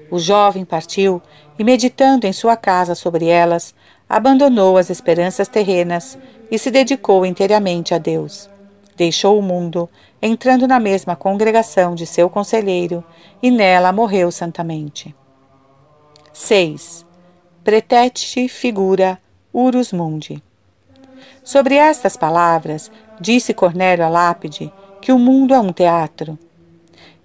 O 0.09 0.19
jovem 0.19 0.65
partiu 0.65 1.21
e, 1.57 1.63
meditando 1.63 2.25
em 2.25 2.33
sua 2.33 2.55
casa 2.55 2.95
sobre 2.95 3.27
elas, 3.27 3.73
abandonou 4.07 4.77
as 4.77 4.89
esperanças 4.89 5.47
terrenas 5.47 6.17
e 6.49 6.57
se 6.57 6.71
dedicou 6.71 7.25
inteiramente 7.25 7.93
a 7.93 7.97
Deus. 7.97 8.49
Deixou 8.95 9.37
o 9.37 9.41
mundo 9.41 9.89
entrando 10.21 10.67
na 10.67 10.79
mesma 10.79 11.15
congregação 11.15 11.95
de 11.95 12.05
seu 12.05 12.29
conselheiro, 12.29 13.03
e 13.41 13.49
nela 13.49 13.91
morreu 13.91 14.31
santamente. 14.31 15.15
6. 16.33 17.05
Pretete 17.63 18.47
figura 18.47 19.19
urus 19.53 19.93
mundi. 19.93 20.43
Sobre 21.43 21.75
estas 21.75 22.17
palavras, 22.17 22.91
disse 23.19 23.53
Cornélio 23.53 24.09
lápide 24.09 24.71
que 25.01 25.11
o 25.11 25.19
mundo 25.19 25.53
é 25.53 25.59
um 25.59 25.71
teatro. 25.71 26.37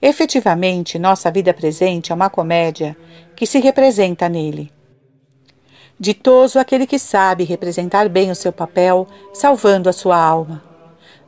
Efetivamente, 0.06 0.99
nossa 0.99 1.30
vida 1.30 1.54
presente 1.54 2.12
é 2.12 2.14
uma 2.14 2.28
comédia 2.28 2.94
que 3.34 3.46
se 3.46 3.58
representa 3.58 4.28
nele. 4.28 4.70
Ditoso 5.99 6.58
aquele 6.58 6.87
que 6.87 6.99
sabe 6.99 7.42
representar 7.42 8.06
bem 8.11 8.30
o 8.30 8.34
seu 8.34 8.52
papel, 8.52 9.08
salvando 9.32 9.88
a 9.88 9.94
sua 9.94 10.23
alma. 10.23 10.62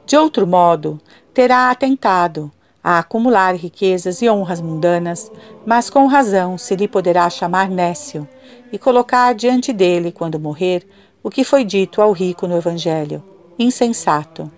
De 0.04 0.14
outro 0.14 0.46
modo, 0.46 1.00
terá 1.32 1.70
atentado 1.70 2.52
a 2.84 2.98
acumular 2.98 3.54
riquezas 3.54 4.20
e 4.20 4.28
honras 4.28 4.60
mundanas, 4.60 5.32
mas 5.64 5.88
com 5.88 6.06
razão 6.06 6.58
se 6.58 6.76
lhe 6.76 6.86
poderá 6.86 7.30
chamar 7.30 7.70
nécio 7.70 8.28
e 8.70 8.78
colocar 8.78 9.34
diante 9.34 9.72
dele, 9.72 10.12
quando 10.12 10.38
morrer, 10.38 10.86
o 11.22 11.30
que 11.30 11.44
foi 11.44 11.64
dito 11.64 12.02
ao 12.02 12.12
rico 12.12 12.46
no 12.46 12.58
Evangelho: 12.58 13.24
insensato. 13.58 14.52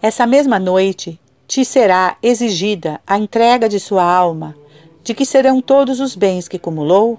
Essa 0.00 0.26
mesma 0.26 0.58
noite 0.58 1.20
te 1.56 1.64
será 1.64 2.18
exigida 2.22 3.00
a 3.06 3.16
entrega 3.16 3.66
de 3.66 3.80
sua 3.80 4.04
alma, 4.04 4.54
de 5.02 5.14
que 5.14 5.24
serão 5.24 5.62
todos 5.62 6.00
os 6.00 6.14
bens 6.14 6.46
que 6.46 6.58
acumulou? 6.58 7.18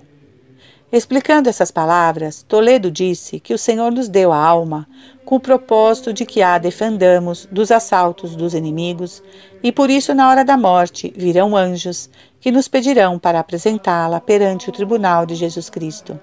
Explicando 0.91 1.49
essas 1.49 1.71
palavras, 1.71 2.45
Toledo 2.47 2.91
disse 2.91 3.39
que 3.39 3.51
o 3.51 3.57
Senhor 3.57 3.91
nos 3.91 4.07
deu 4.07 4.31
a 4.31 4.37
alma 4.37 4.87
com 5.25 5.37
o 5.37 5.39
propósito 5.39 6.13
de 6.13 6.23
que 6.23 6.43
a 6.43 6.59
defendamos 6.59 7.47
dos 7.51 7.71
assaltos 7.71 8.35
dos 8.35 8.53
inimigos, 8.53 9.23
e 9.63 9.71
por 9.71 9.89
isso, 9.89 10.13
na 10.13 10.29
hora 10.29 10.45
da 10.45 10.55
morte, 10.55 11.11
virão 11.17 11.57
anjos 11.57 12.07
que 12.39 12.51
nos 12.51 12.67
pedirão 12.67 13.17
para 13.17 13.39
apresentá-la 13.39 14.21
perante 14.21 14.69
o 14.69 14.71
tribunal 14.71 15.25
de 15.25 15.33
Jesus 15.33 15.67
Cristo. 15.67 16.19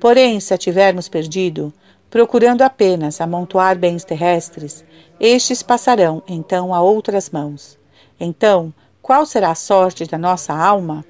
Porém, 0.00 0.40
se 0.40 0.52
a 0.52 0.58
tivermos 0.58 1.08
perdido, 1.08 1.72
procurando 2.10 2.62
apenas 2.62 3.20
amontoar 3.20 3.78
bens 3.78 4.02
terrestres, 4.02 4.84
estes 5.20 5.62
passarão 5.62 6.22
então 6.28 6.74
a 6.74 6.80
outras 6.80 7.30
mãos. 7.30 7.78
Então, 8.18 8.72
qual 9.00 9.24
será 9.26 9.50
a 9.50 9.54
sorte 9.54 10.04
da 10.04 10.18
nossa 10.18 10.52
alma? 10.52 11.04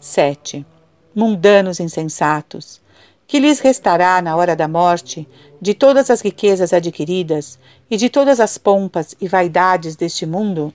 7 0.00 0.66
mundanos 1.14 1.78
insensatos, 1.78 2.80
que 3.26 3.38
lhes 3.38 3.60
restará 3.60 4.20
na 4.22 4.36
hora 4.36 4.56
da 4.56 4.66
morte 4.66 5.28
de 5.60 5.74
todas 5.74 6.10
as 6.10 6.20
riquezas 6.20 6.72
adquiridas 6.72 7.58
e 7.90 7.96
de 7.96 8.08
todas 8.08 8.40
as 8.40 8.58
pompas 8.58 9.14
e 9.20 9.28
vaidades 9.28 9.96
deste 9.96 10.26
mundo? 10.26 10.72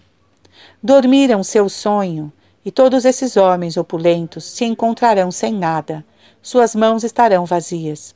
Dormiram 0.81 1.43
seu 1.43 1.69
sonho, 1.69 2.31
e 2.63 2.71
todos 2.71 3.05
esses 3.05 3.37
homens 3.37 3.77
opulentos 3.77 4.43
se 4.43 4.65
encontrarão 4.65 5.31
sem 5.31 5.53
nada, 5.53 6.05
suas 6.41 6.75
mãos 6.75 7.03
estarão 7.03 7.45
vazias. 7.45 8.15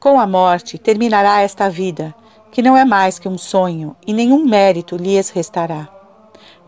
Com 0.00 0.18
a 0.18 0.26
morte 0.26 0.78
terminará 0.78 1.40
esta 1.40 1.68
vida, 1.68 2.14
que 2.54 2.62
não 2.62 2.74
é 2.74 2.86
mais 2.86 3.18
que 3.18 3.28
um 3.28 3.36
sonho, 3.36 3.94
e 4.06 4.14
nenhum 4.14 4.46
mérito 4.46 4.96
lhes 4.96 5.28
restará. 5.28 5.86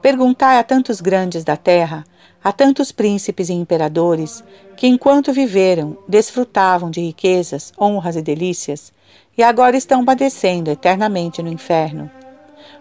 Perguntai 0.03 0.59
a 0.59 0.63
tantos 0.63 1.01
grandes 1.01 1.43
da 1.43 1.57
terra 1.57 2.05
Há 2.47 2.53
tantos 2.53 2.93
príncipes 2.93 3.49
e 3.49 3.55
imperadores 3.55 4.45
que, 4.77 4.87
enquanto 4.87 5.33
viveram, 5.33 5.99
desfrutavam 6.07 6.93
de 6.93 7.01
riquezas, 7.01 7.73
honras 7.77 8.15
e 8.15 8.23
delícias, 8.23 8.93
e 9.37 9.43
agora 9.43 9.77
estão 9.77 10.05
padecendo 10.05 10.71
eternamente 10.71 11.43
no 11.43 11.51
inferno. 11.51 12.09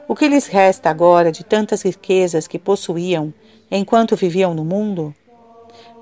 O 0.08 0.14
que 0.14 0.28
lhes 0.28 0.46
resta 0.46 0.92
agora 0.92 1.32
de 1.32 1.44
tantas 1.44 1.82
riquezas 1.82 2.46
que 2.46 2.60
possuíam 2.60 3.34
enquanto 3.72 4.16
viviam 4.16 4.54
no 4.54 4.64
mundo? 4.64 5.16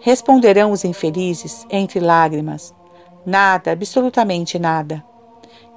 Responderão 0.01 0.73
os 0.73 0.83
infelizes, 0.83 1.65
entre 1.69 2.01
lágrimas: 2.01 2.73
Nada, 3.25 3.71
absolutamente 3.71 4.59
nada. 4.59 5.01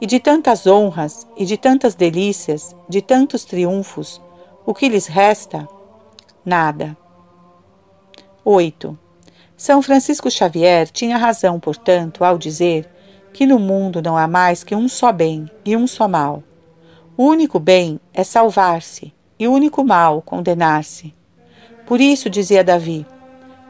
E 0.01 0.07
de 0.07 0.21
tantas 0.21 0.67
honras, 0.67 1.27
e 1.37 1.45
de 1.45 1.57
tantas 1.57 1.95
delícias, 1.95 2.77
de 2.89 3.01
tantos 3.01 3.45
triunfos, 3.45 4.21
o 4.65 4.75
que 4.75 4.89
lhes 4.89 5.07
resta? 5.07 5.69
Nada. 6.45 6.97
8. 8.45 8.99
São 9.57 9.81
Francisco 9.81 10.31
Xavier 10.31 10.89
tinha 10.89 11.17
razão, 11.17 11.59
portanto, 11.59 12.25
ao 12.25 12.37
dizer 12.37 12.89
que 13.33 13.47
no 13.47 13.59
mundo 13.59 14.03
não 14.03 14.17
há 14.17 14.27
mais 14.27 14.63
que 14.63 14.75
um 14.75 14.89
só 14.89 15.13
bem 15.13 15.51
e 15.65 15.77
um 15.77 15.87
só 15.87 16.07
mal. 16.07 16.43
O 17.17 17.25
único 17.25 17.59
bem 17.59 17.99
é 18.13 18.23
salvar-se, 18.23 19.13
e 19.39 19.49
o 19.49 19.53
único 19.53 19.83
mal 19.85 20.21
condenar-se. 20.21 21.15
Por 21.87 22.01
isso 22.01 22.29
dizia 22.29 22.63
Davi: 22.65 23.07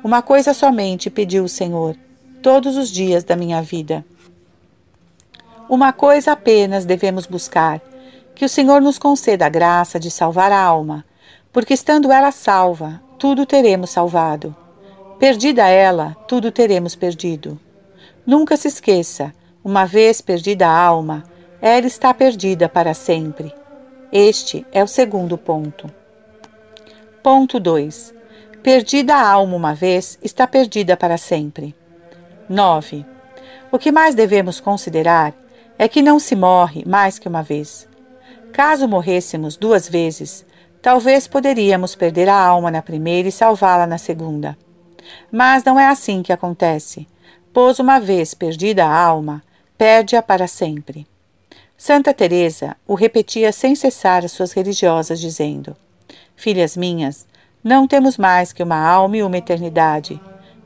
Uma 0.02 0.22
coisa 0.22 0.52
somente 0.52 1.10
pediu 1.10 1.44
o 1.44 1.48
Senhor, 1.48 1.96
todos 2.42 2.76
os 2.76 2.90
dias 2.90 3.22
da 3.22 3.36
minha 3.36 3.62
vida. 3.62 4.04
Uma 5.68 5.92
coisa 5.92 6.32
apenas 6.32 6.84
devemos 6.84 7.26
buscar: 7.26 7.80
que 8.34 8.44
o 8.44 8.48
Senhor 8.48 8.80
nos 8.80 8.98
conceda 8.98 9.46
a 9.46 9.48
graça 9.48 9.98
de 9.98 10.10
salvar 10.10 10.52
a 10.52 10.60
alma, 10.60 11.04
porque 11.52 11.74
estando 11.74 12.12
ela 12.12 12.30
salva, 12.30 13.02
tudo 13.18 13.44
teremos 13.44 13.90
salvado. 13.90 14.54
Perdida 15.18 15.66
ela, 15.66 16.16
tudo 16.28 16.52
teremos 16.52 16.94
perdido. 16.94 17.58
Nunca 18.24 18.56
se 18.56 18.68
esqueça, 18.68 19.32
uma 19.64 19.84
vez 19.84 20.20
perdida 20.20 20.68
a 20.68 20.78
alma, 20.78 21.24
ela 21.60 21.86
está 21.86 22.14
perdida 22.14 22.68
para 22.68 22.94
sempre. 22.94 23.52
Este 24.12 24.64
é 24.70 24.84
o 24.84 24.86
segundo 24.86 25.36
ponto. 25.36 25.90
Ponto 27.22 27.58
2. 27.58 28.14
Perdida 28.62 29.16
a 29.16 29.28
alma 29.28 29.56
uma 29.56 29.74
vez, 29.74 30.18
está 30.22 30.46
perdida 30.46 30.96
para 30.96 31.16
sempre. 31.16 31.74
9. 32.48 33.04
O 33.72 33.78
que 33.78 33.90
mais 33.90 34.14
devemos 34.14 34.60
considerar 34.60 35.34
é 35.78 35.88
que 35.88 36.02
não 36.02 36.18
se 36.18 36.34
morre 36.34 36.84
mais 36.86 37.18
que 37.18 37.28
uma 37.28 37.42
vez. 37.42 37.88
Caso 38.52 38.88
morrêssemos 38.88 39.56
duas 39.56 39.88
vezes, 39.88 40.44
talvez 40.80 41.26
poderíamos 41.26 41.94
perder 41.94 42.28
a 42.28 42.38
alma 42.38 42.70
na 42.70 42.80
primeira 42.80 43.28
e 43.28 43.32
salvá-la 43.32 43.86
na 43.86 43.98
segunda. 43.98 44.56
Mas 45.30 45.62
não 45.64 45.78
é 45.78 45.86
assim 45.86 46.22
que 46.22 46.32
acontece, 46.32 47.06
pois 47.52 47.78
uma 47.78 47.98
vez 47.98 48.34
perdida 48.34 48.84
a 48.84 48.98
alma, 48.98 49.42
perde-a 49.76 50.22
para 50.22 50.46
sempre. 50.46 51.06
Santa 51.76 52.14
Teresa 52.14 52.74
o 52.86 52.94
repetia 52.94 53.52
sem 53.52 53.74
cessar 53.74 54.24
às 54.24 54.32
suas 54.32 54.52
religiosas, 54.52 55.20
dizendo: 55.20 55.76
Filhas 56.34 56.76
minhas, 56.76 57.26
não 57.62 57.86
temos 57.86 58.16
mais 58.16 58.52
que 58.52 58.62
uma 58.62 58.78
alma 58.78 59.18
e 59.18 59.22
uma 59.22 59.36
eternidade. 59.36 60.20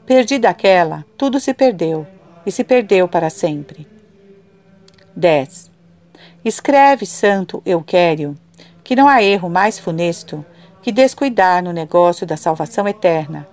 Perdida 0.07 0.49
aquela, 0.49 1.05
tudo 1.17 1.41
se 1.41 1.53
perdeu, 1.53 2.07
e 2.47 2.53
se 2.53 2.63
perdeu 2.63 3.09
para 3.09 3.31
sempre. 3.31 3.90
10. 5.21 5.71
Escreve 6.45 7.07
Santo 7.07 7.63
Euquério 7.65 8.35
que 8.83 8.97
não 8.97 9.07
há 9.07 9.23
erro 9.23 9.49
mais 9.49 9.79
funesto 9.79 10.45
que 10.83 10.91
descuidar 10.91 11.63
no 11.63 11.73
negócio 11.73 12.27
da 12.27 12.37
salvação 12.37 12.89
eterna, 12.89 13.47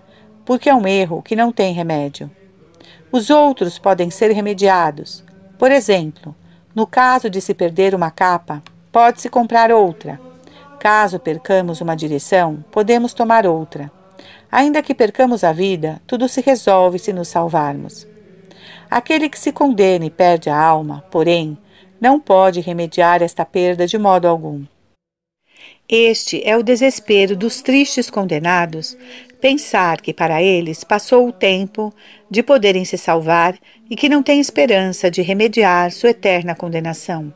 porque 0.44 0.68
é 0.70 0.74
um 0.74 0.88
erro 0.88 1.22
que 1.22 1.36
não 1.36 1.52
tem 1.52 1.74
remédio. 1.74 2.32
Os 3.12 3.30
outros 3.30 3.78
podem 3.78 4.10
ser 4.10 4.32
remediados. 4.32 5.24
Por 5.60 5.72
exemplo, 5.72 6.36
no 6.74 6.88
caso 6.88 7.30
de 7.30 7.40
se 7.40 7.54
perder 7.54 7.94
uma 7.94 8.10
capa, 8.10 8.64
pode-se 8.92 9.30
comprar 9.30 9.72
outra. 9.72 10.20
Caso 10.80 11.20
percamos 11.20 11.82
uma 11.82 11.96
direção, 11.96 12.64
podemos 12.72 13.14
tomar 13.14 13.46
outra. 13.46 13.92
Ainda 14.52 14.82
que 14.82 14.96
percamos 14.96 15.44
a 15.44 15.52
vida, 15.52 16.02
tudo 16.08 16.28
se 16.28 16.42
resolve 16.42 16.98
se 16.98 17.12
nos 17.12 17.28
salvarmos. 17.28 18.08
Aquele 18.90 19.30
que 19.30 19.40
se 19.40 19.52
condena 19.52 20.06
e 20.06 20.10
perde 20.10 20.50
a 20.50 20.58
alma, 20.58 21.04
porém, 21.12 21.58
não 22.00 22.20
pode 22.20 22.62
remediar 22.62 23.22
esta 23.22 23.44
perda 23.44 23.86
de 23.86 23.98
modo 23.98 24.28
algum. 24.28 24.64
Este 25.90 26.42
é 26.48 26.56
o 26.58 26.64
desespero 26.64 27.36
dos 27.36 27.62
tristes 27.62 28.10
condenados, 28.10 28.98
pensar 29.40 30.02
que 30.02 30.14
para 30.14 30.42
eles 30.42 30.84
passou 30.84 31.28
o 31.28 31.32
tempo 31.32 31.94
de 32.30 32.44
poderem 32.44 32.84
se 32.84 32.98
salvar 32.98 33.58
e 33.90 33.96
que 33.96 34.10
não 34.10 34.22
têm 34.22 34.40
esperança 34.40 35.10
de 35.10 35.22
remediar 35.22 35.92
sua 35.92 36.10
eterna 36.10 36.56
condenação. 36.56 37.34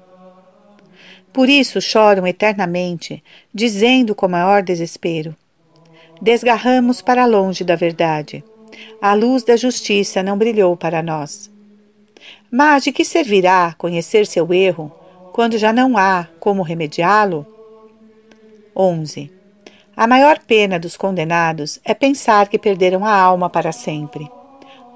Por 1.31 1.48
isso 1.48 1.79
choram 1.79 2.27
eternamente, 2.27 3.24
dizendo 3.53 4.13
com 4.13 4.27
maior 4.27 4.62
desespero: 4.62 5.34
Desgarramos 6.22 7.01
para 7.01 7.25
longe 7.25 7.63
da 7.63 7.75
verdade. 7.75 8.43
A 9.01 9.13
luz 9.13 9.44
da 9.44 9.56
justiça 9.56 10.22
não 10.22 10.38
brilhou 10.38 10.77
para 10.77 11.01
nós. 11.01 11.50
Mas 12.50 12.84
de 12.84 12.92
que 12.92 13.05
servirá 13.05 13.74
conhecer 13.77 14.25
seu 14.25 14.53
erro 14.53 14.92
quando 15.34 15.57
já 15.57 15.72
não 15.72 15.98
há 15.98 16.27
como 16.40 16.62
remediá-lo? 16.62 17.46
11. 18.75 19.31
A 19.96 20.07
maior 20.07 20.40
pena 20.40 20.79
dos 20.79 20.96
condenados 20.98 21.79
é 21.84 21.94
pensar 21.94 22.48
que 22.48 22.57
perderam 22.57 23.05
a 23.05 23.14
alma 23.14 23.50
para 23.50 23.72
sempre. 23.72 24.29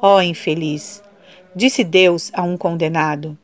Ó 0.02 0.18
oh, 0.18 0.22
infeliz! 0.22 1.04
Disse 1.56 1.84
Deus 1.84 2.32
a 2.34 2.44
um 2.44 2.58
condenado: 2.58 3.38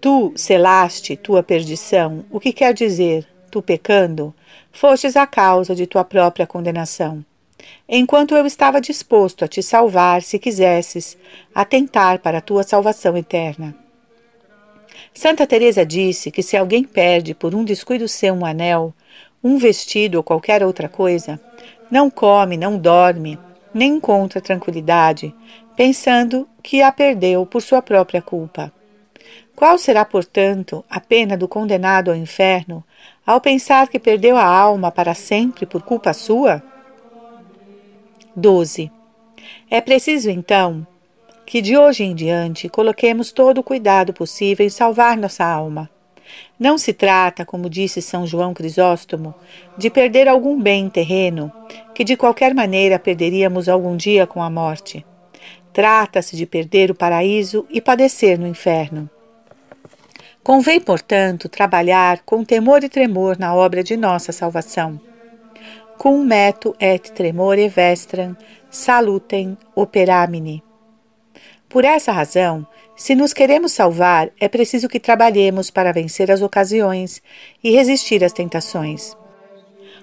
Tu 0.00 0.32
selaste 0.36 1.16
tua 1.16 1.42
perdição, 1.42 2.24
o 2.30 2.38
que 2.38 2.52
quer 2.52 2.74
dizer, 2.74 3.26
tu 3.50 3.62
pecando, 3.62 4.34
fostes 4.70 5.16
a 5.16 5.26
causa 5.26 5.74
de 5.74 5.86
tua 5.86 6.04
própria 6.04 6.46
condenação. 6.46 7.24
Enquanto 7.88 8.34
eu 8.34 8.46
estava 8.46 8.80
disposto 8.80 9.44
a 9.44 9.48
te 9.48 9.62
salvar, 9.62 10.22
se 10.22 10.38
quisesses, 10.38 11.16
atentar 11.54 12.18
para 12.20 12.38
a 12.38 12.42
tua 12.42 12.62
salvação 12.62 13.16
eterna. 13.16 13.74
Santa 15.14 15.46
Teresa 15.46 15.84
disse 15.84 16.30
que 16.30 16.42
se 16.42 16.56
alguém 16.56 16.84
perde 16.84 17.34
por 17.34 17.54
um 17.54 17.64
descuido 17.64 18.08
seu 18.08 18.34
um 18.34 18.46
anel, 18.46 18.94
um 19.42 19.58
vestido 19.58 20.16
ou 20.16 20.22
qualquer 20.22 20.64
outra 20.64 20.88
coisa, 20.88 21.40
não 21.90 22.08
come, 22.08 22.56
não 22.56 22.78
dorme, 22.78 23.38
nem 23.74 23.96
encontra 23.96 24.40
tranquilidade, 24.40 25.34
pensando 25.76 26.48
que 26.62 26.82
a 26.82 26.92
perdeu 26.92 27.44
por 27.44 27.60
sua 27.60 27.82
própria 27.82 28.22
culpa. 28.22 28.72
Qual 29.54 29.76
será, 29.78 30.04
portanto, 30.04 30.84
a 30.88 30.98
pena 30.98 31.36
do 31.36 31.46
condenado 31.46 32.10
ao 32.10 32.16
inferno 32.16 32.82
ao 33.24 33.40
pensar 33.40 33.88
que 33.88 33.98
perdeu 33.98 34.36
a 34.36 34.44
alma 34.44 34.90
para 34.90 35.14
sempre 35.14 35.66
por 35.66 35.82
culpa 35.82 36.12
sua? 36.12 36.62
12. 38.34 38.90
É 39.70 39.80
preciso, 39.80 40.30
então, 40.30 40.86
que 41.44 41.60
de 41.60 41.76
hoje 41.76 42.04
em 42.04 42.14
diante 42.14 42.68
coloquemos 42.68 43.32
todo 43.32 43.58
o 43.58 43.62
cuidado 43.62 44.12
possível 44.12 44.64
em 44.64 44.70
salvar 44.70 45.16
nossa 45.16 45.44
alma. 45.44 45.90
Não 46.58 46.78
se 46.78 46.92
trata, 46.92 47.44
como 47.44 47.68
disse 47.68 48.00
São 48.00 48.26
João 48.26 48.54
Crisóstomo, 48.54 49.34
de 49.76 49.90
perder 49.90 50.28
algum 50.28 50.60
bem 50.60 50.88
terreno, 50.88 51.52
que 51.94 52.04
de 52.04 52.16
qualquer 52.16 52.54
maneira 52.54 52.98
perderíamos 52.98 53.68
algum 53.68 53.96
dia 53.96 54.26
com 54.26 54.42
a 54.42 54.48
morte. 54.48 55.04
Trata-se 55.72 56.36
de 56.36 56.46
perder 56.46 56.90
o 56.90 56.94
paraíso 56.94 57.66
e 57.70 57.80
padecer 57.80 58.38
no 58.38 58.46
inferno. 58.46 59.10
Convém, 60.42 60.80
portanto, 60.80 61.48
trabalhar 61.48 62.22
com 62.24 62.44
temor 62.44 62.82
e 62.82 62.88
tremor 62.88 63.38
na 63.38 63.54
obra 63.54 63.82
de 63.82 63.96
nossa 63.96 64.32
salvação. 64.32 65.00
Cum 66.02 66.24
metu 66.24 66.74
et 66.80 67.12
tremore 67.12 67.68
vestram 67.68 68.36
salutem 68.68 69.56
operamini. 69.72 70.60
Por 71.68 71.84
essa 71.84 72.10
razão, 72.10 72.66
se 72.96 73.14
nos 73.14 73.32
queremos 73.32 73.70
salvar, 73.70 74.30
é 74.40 74.48
preciso 74.48 74.88
que 74.88 74.98
trabalhemos 74.98 75.70
para 75.70 75.92
vencer 75.92 76.28
as 76.32 76.42
ocasiões 76.42 77.22
e 77.62 77.70
resistir 77.70 78.24
às 78.24 78.32
tentações. 78.32 79.16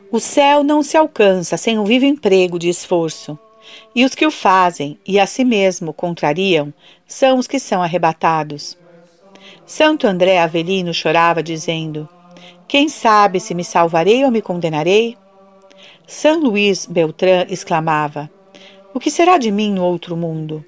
O 0.09 0.21
céu 0.21 0.63
não 0.63 0.81
se 0.81 0.95
alcança 0.95 1.57
sem 1.57 1.77
um 1.77 1.83
vivo 1.83 2.05
emprego 2.05 2.57
de 2.57 2.69
esforço, 2.69 3.37
e 3.93 4.05
os 4.05 4.15
que 4.15 4.25
o 4.25 4.31
fazem 4.31 4.97
e 5.05 5.19
a 5.19 5.25
si 5.25 5.43
mesmo 5.43 5.91
contrariam 5.91 6.73
são 7.05 7.37
os 7.37 7.45
que 7.45 7.59
são 7.59 7.83
arrebatados. 7.83 8.77
Santo 9.65 10.07
André 10.07 10.39
Avelino 10.39 10.93
chorava, 10.93 11.43
dizendo: 11.43 12.07
Quem 12.69 12.87
sabe 12.87 13.41
se 13.41 13.53
me 13.53 13.65
salvarei 13.65 14.23
ou 14.23 14.31
me 14.31 14.41
condenarei? 14.41 15.17
São 16.09 16.39
Luís 16.39 16.87
Beltrán 16.87 17.45
exclamava: 17.51 18.31
O 18.95 18.99
que 18.99 19.11
será 19.11 19.37
de 19.37 19.51
mim 19.51 19.71
no 19.71 19.83
outro 19.83 20.17
mundo? 20.17 20.65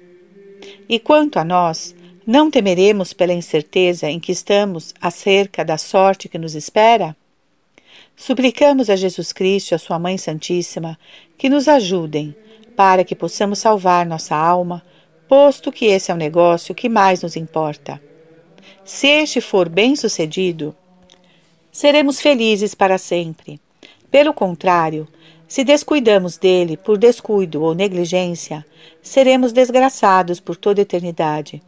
E 0.88 1.00
quanto 1.00 1.36
a 1.36 1.44
nós, 1.44 1.96
não 2.24 2.48
temeremos 2.48 3.12
pela 3.12 3.32
incerteza 3.32 4.08
em 4.08 4.20
que 4.20 4.30
estamos 4.30 4.94
acerca 5.00 5.64
da 5.64 5.76
sorte 5.76 6.28
que 6.28 6.38
nos 6.38 6.54
espera? 6.54 7.16
Suplicamos 8.14 8.88
a 8.88 8.94
Jesus 8.94 9.32
Cristo 9.32 9.72
e 9.72 9.74
a 9.74 9.78
Sua 9.78 9.98
Mãe 9.98 10.16
Santíssima 10.16 10.96
que 11.36 11.48
nos 11.48 11.66
ajudem 11.66 12.36
para 12.76 13.02
que 13.02 13.16
possamos 13.16 13.58
salvar 13.58 14.06
nossa 14.06 14.36
alma, 14.36 14.80
posto 15.26 15.72
que 15.72 15.86
esse 15.86 16.12
é 16.12 16.14
o 16.14 16.16
negócio 16.16 16.72
que 16.72 16.88
mais 16.88 17.20
nos 17.20 17.34
importa. 17.34 18.00
Se 18.84 19.08
este 19.08 19.40
for 19.40 19.68
bem 19.68 19.96
sucedido, 19.96 20.72
seremos 21.72 22.20
felizes 22.20 22.76
para 22.76 22.96
sempre. 22.96 23.60
Pelo 24.08 24.32
contrário, 24.32 25.08
se 25.52 25.64
descuidamos 25.64 26.38
dele 26.38 26.78
por 26.78 26.96
descuido 26.96 27.62
ou 27.62 27.74
negligência, 27.74 28.64
seremos 29.02 29.52
desgraçados 29.52 30.40
por 30.40 30.56
toda 30.56 30.80
eternidade 30.80 31.62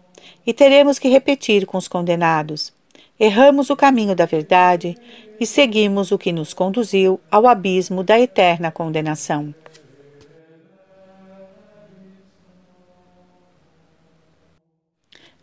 e 0.46 0.54
teremos 0.54 0.98
que 0.98 1.10
repetir 1.10 1.66
com 1.66 1.76
os 1.76 1.86
condenados. 1.86 2.72
Erramos 3.20 3.68
o 3.68 3.76
caminho 3.76 4.16
da 4.16 4.24
verdade 4.24 4.96
e 5.38 5.44
seguimos 5.44 6.12
o 6.12 6.16
que 6.16 6.32
nos 6.32 6.54
conduziu 6.54 7.20
ao 7.30 7.46
abismo 7.46 8.02
da 8.02 8.18
eterna 8.18 8.70
condenação. 8.70 9.54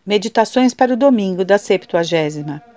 Meditações 0.04 0.74
para 0.74 0.94
o 0.94 0.98
domingo 0.98 1.46
da 1.46 1.60
Septuagésima. 1.60 2.71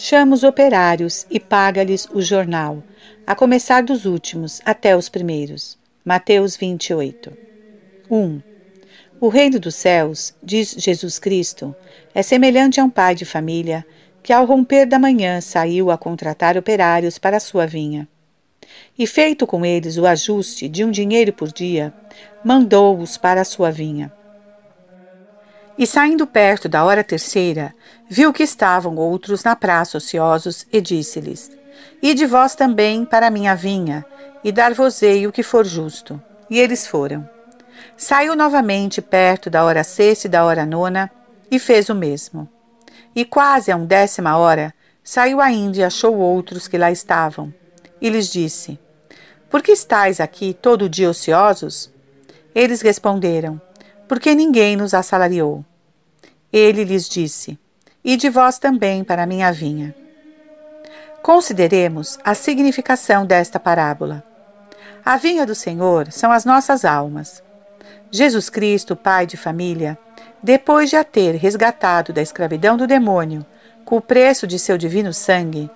Chama 0.00 0.36
os 0.36 0.44
operários 0.44 1.26
e 1.28 1.40
paga-lhes 1.40 2.06
o 2.12 2.22
jornal, 2.22 2.84
a 3.26 3.34
começar 3.34 3.82
dos 3.82 4.04
últimos 4.04 4.60
até 4.64 4.96
os 4.96 5.08
primeiros. 5.08 5.76
Mateus 6.04 6.56
28. 6.56 7.36
1. 8.08 8.40
O 9.20 9.26
reino 9.26 9.58
dos 9.58 9.74
céus, 9.74 10.32
diz 10.40 10.70
Jesus 10.78 11.18
Cristo, 11.18 11.74
é 12.14 12.22
semelhante 12.22 12.80
a 12.80 12.84
um 12.84 12.88
pai 12.88 13.16
de 13.16 13.24
família 13.24 13.84
que, 14.22 14.32
ao 14.32 14.46
romper 14.46 14.86
da 14.86 15.00
manhã, 15.00 15.40
saiu 15.40 15.90
a 15.90 15.98
contratar 15.98 16.56
operários 16.56 17.18
para 17.18 17.38
a 17.38 17.40
sua 17.40 17.66
vinha. 17.66 18.06
E, 18.96 19.04
feito 19.04 19.48
com 19.48 19.66
eles 19.66 19.98
o 19.98 20.06
ajuste 20.06 20.68
de 20.68 20.84
um 20.84 20.92
dinheiro 20.92 21.32
por 21.32 21.52
dia, 21.52 21.92
mandou-os 22.44 23.16
para 23.16 23.40
a 23.40 23.44
sua 23.44 23.72
vinha. 23.72 24.12
E 25.78 25.86
saindo 25.86 26.26
perto 26.26 26.68
da 26.68 26.84
hora 26.84 27.04
terceira, 27.04 27.72
viu 28.08 28.32
que 28.32 28.42
estavam 28.42 28.96
outros 28.96 29.44
na 29.44 29.54
praça 29.54 29.98
ociosos 29.98 30.66
e 30.72 30.80
disse-lhes: 30.80 31.52
Ide 32.02 32.26
vós 32.26 32.56
também 32.56 33.04
para 33.04 33.28
a 33.28 33.30
minha 33.30 33.54
vinha, 33.54 34.04
e 34.42 34.50
dar-vos-ei 34.50 35.24
o 35.28 35.32
que 35.32 35.44
for 35.44 35.64
justo. 35.64 36.20
E 36.50 36.58
eles 36.58 36.84
foram. 36.84 37.28
Saiu 37.96 38.34
novamente 38.34 39.00
perto 39.00 39.48
da 39.48 39.62
hora 39.62 39.84
sexta 39.84 40.26
e 40.26 40.30
da 40.30 40.44
hora 40.44 40.66
nona, 40.66 41.08
e 41.48 41.60
fez 41.60 41.88
o 41.88 41.94
mesmo. 41.94 42.48
E 43.14 43.24
quase 43.24 43.70
a 43.70 43.76
um 43.76 43.86
décima 43.86 44.36
hora, 44.36 44.74
saiu 45.04 45.40
ainda 45.40 45.78
e 45.78 45.84
achou 45.84 46.16
outros 46.16 46.66
que 46.66 46.76
lá 46.76 46.90
estavam. 46.90 47.54
E 48.00 48.10
lhes 48.10 48.32
disse: 48.32 48.80
Por 49.48 49.62
que 49.62 49.70
estáis 49.70 50.18
aqui 50.18 50.52
todo 50.54 50.88
dia 50.88 51.08
ociosos? 51.08 51.88
Eles 52.52 52.80
responderam: 52.80 53.60
Porque 54.08 54.34
ninguém 54.34 54.76
nos 54.76 54.94
assalariou. 54.94 55.64
Ele 56.52 56.82
lhes 56.82 57.08
disse: 57.08 57.58
E 58.02 58.16
de 58.16 58.30
vós 58.30 58.58
também 58.58 59.04
para 59.04 59.22
a 59.22 59.26
minha 59.26 59.52
vinha. 59.52 59.94
Consideremos 61.22 62.18
a 62.24 62.34
significação 62.34 63.26
desta 63.26 63.60
parábola. 63.60 64.24
A 65.04 65.16
vinha 65.16 65.44
do 65.44 65.54
Senhor 65.54 66.10
são 66.10 66.32
as 66.32 66.44
nossas 66.44 66.84
almas. 66.84 67.42
Jesus 68.10 68.48
Cristo, 68.48 68.96
pai 68.96 69.26
de 69.26 69.36
família, 69.36 69.98
depois 70.42 70.88
de 70.88 70.96
a 70.96 71.04
ter 71.04 71.34
resgatado 71.34 72.12
da 72.12 72.22
escravidão 72.22 72.76
do 72.76 72.86
demônio 72.86 73.44
com 73.84 73.96
o 73.96 74.02
preço 74.02 74.46
de 74.46 74.58
seu 74.58 74.78
divino 74.78 75.12
sangue, 75.12 75.70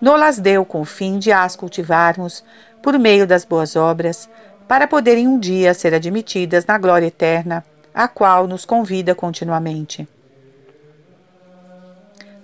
nolas 0.00 0.38
deu 0.38 0.64
com 0.64 0.80
o 0.80 0.84
fim 0.84 1.18
de 1.18 1.30
as 1.30 1.54
cultivarmos 1.54 2.42
por 2.82 2.98
meio 2.98 3.26
das 3.26 3.44
boas 3.44 3.76
obras, 3.76 4.28
para 4.68 4.86
poderem 4.86 5.28
um 5.28 5.38
dia 5.38 5.74
ser 5.74 5.94
admitidas 5.94 6.66
na 6.66 6.78
glória 6.78 7.06
eterna, 7.06 7.64
a 7.96 8.06
qual 8.06 8.46
nos 8.46 8.66
convida 8.66 9.14
continuamente. 9.14 10.06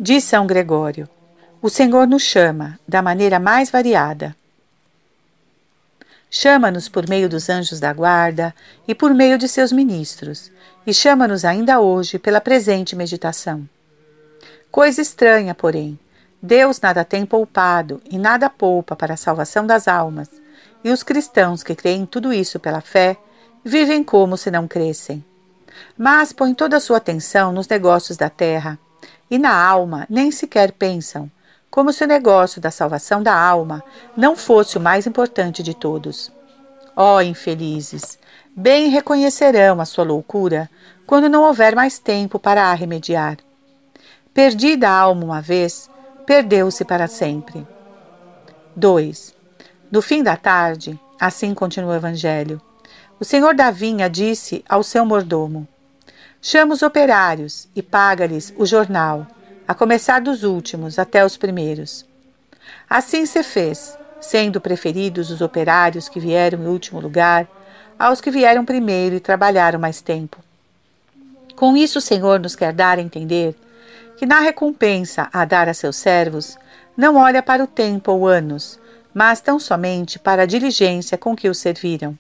Diz 0.01 0.25
São 0.25 0.47
Gregório: 0.47 1.07
O 1.61 1.69
Senhor 1.69 2.07
nos 2.07 2.23
chama 2.23 2.81
da 2.89 3.03
maneira 3.03 3.39
mais 3.39 3.71
variada. 3.71 4.35
Chama-nos 6.31 6.89
por 6.89 7.07
meio 7.07 7.29
dos 7.29 7.51
anjos 7.51 7.79
da 7.79 7.93
guarda 7.93 8.55
e 8.89 8.95
por 8.95 9.13
meio 9.13 9.37
de 9.37 9.47
seus 9.47 9.71
ministros, 9.71 10.51
e 10.87 10.95
chama-nos 10.95 11.45
ainda 11.45 11.79
hoje 11.79 12.19
pela 12.19 12.41
presente 12.41 12.97
meditação. 12.97 13.69
Coisa 14.71 15.03
estranha, 15.03 15.55
porém, 15.55 15.99
Deus 16.41 16.81
nada 16.81 17.05
tem 17.05 17.27
poupado 17.27 18.01
e 18.11 18.17
nada 18.17 18.49
poupa 18.49 18.97
para 18.97 19.13
a 19.13 19.19
salvação 19.19 19.67
das 19.67 19.87
almas, 19.87 20.31
e 20.83 20.91
os 20.91 21.03
cristãos 21.03 21.63
que 21.63 21.75
creem 21.75 22.07
tudo 22.07 22.33
isso 22.33 22.59
pela 22.59 22.81
fé 22.81 23.19
vivem 23.63 24.03
como 24.03 24.39
se 24.39 24.51
não 24.51 24.67
crescem. 24.67 25.23
Mas 25.97 26.33
põem 26.33 26.55
toda 26.55 26.77
a 26.77 26.81
sua 26.81 26.99
atenção 26.99 27.53
nos 27.53 27.69
negócios 27.69 28.17
da 28.17 28.31
terra, 28.31 28.79
e 29.31 29.39
na 29.39 29.55
alma 29.55 30.07
nem 30.11 30.31
sequer 30.31 30.73
pensam, 30.73 31.31
como 31.71 31.93
se 31.93 32.05
o 32.05 32.07
negócio 32.07 32.61
da 32.61 32.71
salvação 32.71 33.23
da 33.23 33.35
alma 33.35 33.83
não 34.17 34.37
fosse 34.37 34.77
o 34.77 34.81
mais 34.81 35.07
importante 35.07 35.63
de 35.63 35.75
todos. 35.75 36.31
Ó 36.95 37.17
oh, 37.17 37.21
infelizes! 37.23 38.19
Bem 38.55 38.91
reconhecerão 38.91 39.81
a 39.81 39.87
sua 39.87 40.05
loucura 40.05 40.69
quando 41.07 41.29
não 41.29 41.43
houver 41.43 41.75
mais 41.75 41.99
tempo 41.99 42.39
para 42.39 42.65
a 42.65 42.75
remediar. 42.75 43.39
Perdida 44.35 44.91
a 44.91 44.99
alma 44.99 45.25
uma 45.25 45.41
vez, 45.41 45.89
perdeu-se 46.27 46.85
para 46.85 47.07
sempre. 47.07 47.67
2. 48.77 49.35
No 49.91 50.03
fim 50.03 50.23
da 50.23 50.37
tarde, 50.37 51.01
assim 51.19 51.55
continua 51.55 51.93
o 51.93 51.97
Evangelho, 51.97 52.61
o 53.23 53.25
senhor 53.25 53.55
da 53.55 53.71
vinha 53.71 54.11
disse 54.11 54.65
ao 54.69 54.83
seu 54.83 55.07
mordomo: 55.07 55.69
Chama 56.41 56.75
os 56.75 56.83
operários 56.83 57.69
e 57.73 57.81
paga-lhes 57.81 58.53
o 58.57 58.67
jornal, 58.67 59.25
a 59.67 59.73
começar 59.73 60.21
dos 60.21 60.43
últimos 60.43 60.99
até 60.99 61.25
os 61.25 61.37
primeiros. 61.37 62.05
Assim 62.91 63.25
se 63.25 63.45
fez, 63.45 63.97
sendo 64.21 64.61
preferidos 64.61 65.31
os 65.31 65.41
operários 65.41 66.09
que 66.09 66.19
vieram 66.19 66.65
em 66.65 66.67
último 66.67 66.99
lugar 66.99 67.47
aos 67.97 68.21
que 68.21 68.29
vieram 68.29 68.65
primeiro 68.65 69.15
e 69.15 69.21
trabalharam 69.21 69.79
mais 69.79 70.01
tempo. 70.01 70.39
Com 71.55 71.77
isso, 71.77 72.01
o 72.01 72.03
Senhor 72.03 72.41
nos 72.41 72.57
quer 72.57 72.73
dar 72.73 72.99
a 72.99 73.03
entender 73.03 73.55
que, 74.17 74.27
na 74.27 74.41
recompensa 74.41 75.29
a 75.33 75.45
dar 75.45 75.69
a 75.69 75.75
seus 75.75 75.95
servos, 75.95 76.59
não 76.97 77.15
olha 77.15 77.41
para 77.41 77.63
o 77.63 77.69
tempo 77.69 78.11
ou 78.11 78.27
anos, 78.27 78.81
mas 79.15 79.41
tão 79.41 79.61
somente 79.61 80.19
para 80.19 80.43
a 80.43 80.47
diligência 80.47 81.17
com 81.17 81.37
que 81.37 81.49
os 81.49 81.59
serviram. 81.59 82.19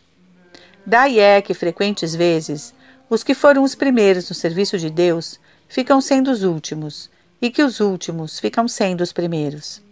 Daí 0.85 1.18
é 1.18 1.40
que, 1.40 1.55
frequentes 1.55 2.14
vezes, 2.14 2.75
os 3.09 3.23
que 3.23 3.35
foram 3.35 3.62
os 3.62 3.75
primeiros 3.75 4.29
no 4.29 4.35
serviço 4.35 4.79
de 4.79 4.90
Deus 4.90 5.38
ficam 5.68 6.01
sendo 6.01 6.31
os 6.31 6.42
últimos, 6.42 7.11
e 7.40 7.51
que 7.51 7.62
os 7.62 7.81
últimos 7.81 8.38
ficam 8.38 8.68
sendo 8.68 9.01
os 9.01 9.12
primeiros. 9.12 9.83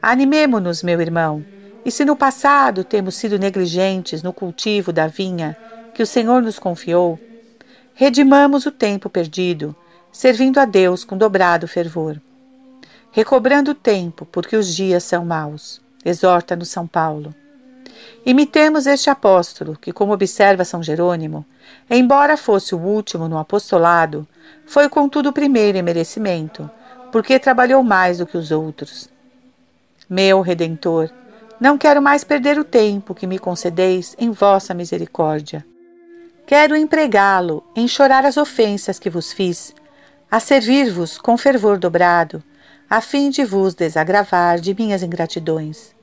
Animemo-nos, 0.00 0.82
meu 0.82 1.00
irmão, 1.00 1.44
e 1.84 1.90
se 1.90 2.04
no 2.04 2.16
passado 2.16 2.84
temos 2.84 3.14
sido 3.14 3.38
negligentes 3.38 4.22
no 4.22 4.32
cultivo 4.32 4.92
da 4.92 5.06
vinha 5.06 5.56
que 5.94 6.02
o 6.02 6.06
Senhor 6.06 6.42
nos 6.42 6.58
confiou, 6.58 7.18
redimamos 7.94 8.66
o 8.66 8.70
tempo 8.70 9.08
perdido, 9.08 9.74
servindo 10.12 10.58
a 10.58 10.64
Deus 10.64 11.04
com 11.04 11.16
dobrado 11.16 11.66
fervor. 11.68 12.20
Recobrando 13.10 13.72
o 13.72 13.74
tempo, 13.74 14.26
porque 14.26 14.56
os 14.56 14.74
dias 14.74 15.04
são 15.04 15.24
maus, 15.24 15.80
exorta-nos 16.04 16.68
São 16.68 16.86
Paulo. 16.86 17.34
Imitemos 18.24 18.86
este 18.86 19.10
apóstolo, 19.10 19.76
que, 19.80 19.92
como 19.92 20.12
observa 20.12 20.64
São 20.64 20.82
Jerônimo, 20.82 21.44
embora 21.90 22.36
fosse 22.36 22.74
o 22.74 22.78
último 22.78 23.28
no 23.28 23.38
apostolado, 23.38 24.26
foi 24.66 24.88
contudo 24.88 25.28
o 25.28 25.32
primeiro 25.32 25.78
em 25.78 25.82
merecimento, 25.82 26.70
porque 27.12 27.38
trabalhou 27.38 27.82
mais 27.82 28.18
do 28.18 28.26
que 28.26 28.36
os 28.36 28.50
outros. 28.50 29.08
Meu 30.08 30.40
Redentor, 30.40 31.10
não 31.60 31.78
quero 31.78 32.02
mais 32.02 32.24
perder 32.24 32.58
o 32.58 32.64
tempo 32.64 33.14
que 33.14 33.26
me 33.26 33.38
concedeis 33.38 34.14
em 34.18 34.30
vossa 34.30 34.74
misericórdia. 34.74 35.64
Quero 36.46 36.76
empregá-lo 36.76 37.64
em 37.74 37.88
chorar 37.88 38.26
as 38.26 38.36
ofensas 38.36 38.98
que 38.98 39.08
vos 39.08 39.32
fiz, 39.32 39.74
a 40.30 40.40
servir-vos 40.40 41.16
com 41.16 41.38
fervor 41.38 41.78
dobrado, 41.78 42.42
a 42.90 43.00
fim 43.00 43.30
de 43.30 43.44
vos 43.44 43.74
desagravar 43.74 44.60
de 44.60 44.74
minhas 44.74 45.02
ingratidões. 45.02 45.93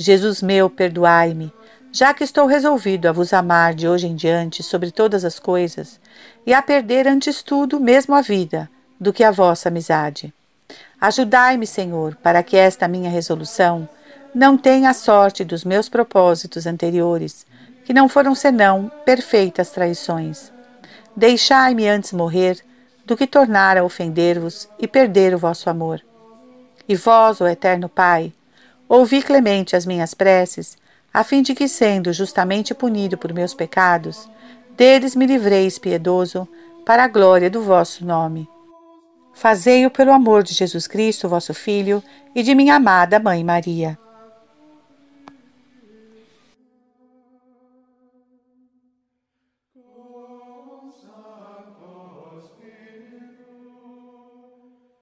Jesus 0.00 0.40
meu, 0.40 0.70
perdoai-me, 0.70 1.52
já 1.90 2.14
que 2.14 2.22
estou 2.22 2.46
resolvido 2.46 3.08
a 3.08 3.12
vos 3.12 3.32
amar 3.32 3.74
de 3.74 3.88
hoje 3.88 4.06
em 4.06 4.14
diante 4.14 4.62
sobre 4.62 4.92
todas 4.92 5.24
as 5.24 5.40
coisas, 5.40 5.98
e 6.46 6.54
a 6.54 6.62
perder 6.62 7.08
antes 7.08 7.42
tudo, 7.42 7.80
mesmo 7.80 8.14
a 8.14 8.20
vida, 8.20 8.70
do 9.00 9.12
que 9.12 9.24
a 9.24 9.32
vossa 9.32 9.68
amizade. 9.68 10.32
Ajudai-me, 11.00 11.66
Senhor, 11.66 12.14
para 12.22 12.44
que 12.44 12.56
esta 12.56 12.86
minha 12.86 13.10
resolução 13.10 13.88
não 14.32 14.56
tenha 14.56 14.90
a 14.90 14.94
sorte 14.94 15.44
dos 15.44 15.64
meus 15.64 15.88
propósitos 15.88 16.64
anteriores, 16.64 17.44
que 17.84 17.92
não 17.92 18.08
foram 18.08 18.36
senão 18.36 18.90
perfeitas 19.04 19.70
traições. 19.70 20.52
Deixai-me 21.16 21.88
antes 21.88 22.12
morrer 22.12 22.62
do 23.04 23.16
que 23.16 23.26
tornar 23.26 23.76
a 23.76 23.82
ofender-vos 23.82 24.68
e 24.78 24.86
perder 24.86 25.34
o 25.34 25.38
vosso 25.38 25.68
amor. 25.68 26.00
E 26.88 26.94
vós, 26.94 27.40
ó 27.40 27.48
Eterno 27.48 27.88
Pai, 27.88 28.32
Ouvi 28.88 29.22
clemente 29.22 29.76
as 29.76 29.84
minhas 29.84 30.14
preces, 30.14 30.76
a 31.12 31.22
fim 31.22 31.42
de 31.42 31.54
que, 31.54 31.68
sendo 31.68 32.12
justamente 32.12 32.74
punido 32.74 33.18
por 33.18 33.32
meus 33.32 33.52
pecados, 33.52 34.28
deles 34.76 35.14
me 35.14 35.26
livreis, 35.26 35.78
piedoso, 35.78 36.48
para 36.86 37.04
a 37.04 37.08
glória 37.08 37.50
do 37.50 37.62
vosso 37.62 38.04
nome. 38.04 38.48
Fazei-o 39.34 39.90
pelo 39.90 40.12
amor 40.12 40.42
de 40.42 40.54
Jesus 40.54 40.86
Cristo, 40.86 41.28
vosso 41.28 41.52
Filho, 41.52 42.02
e 42.34 42.42
de 42.42 42.54
minha 42.54 42.76
amada 42.76 43.20
Mãe 43.20 43.44
Maria. 43.44 43.98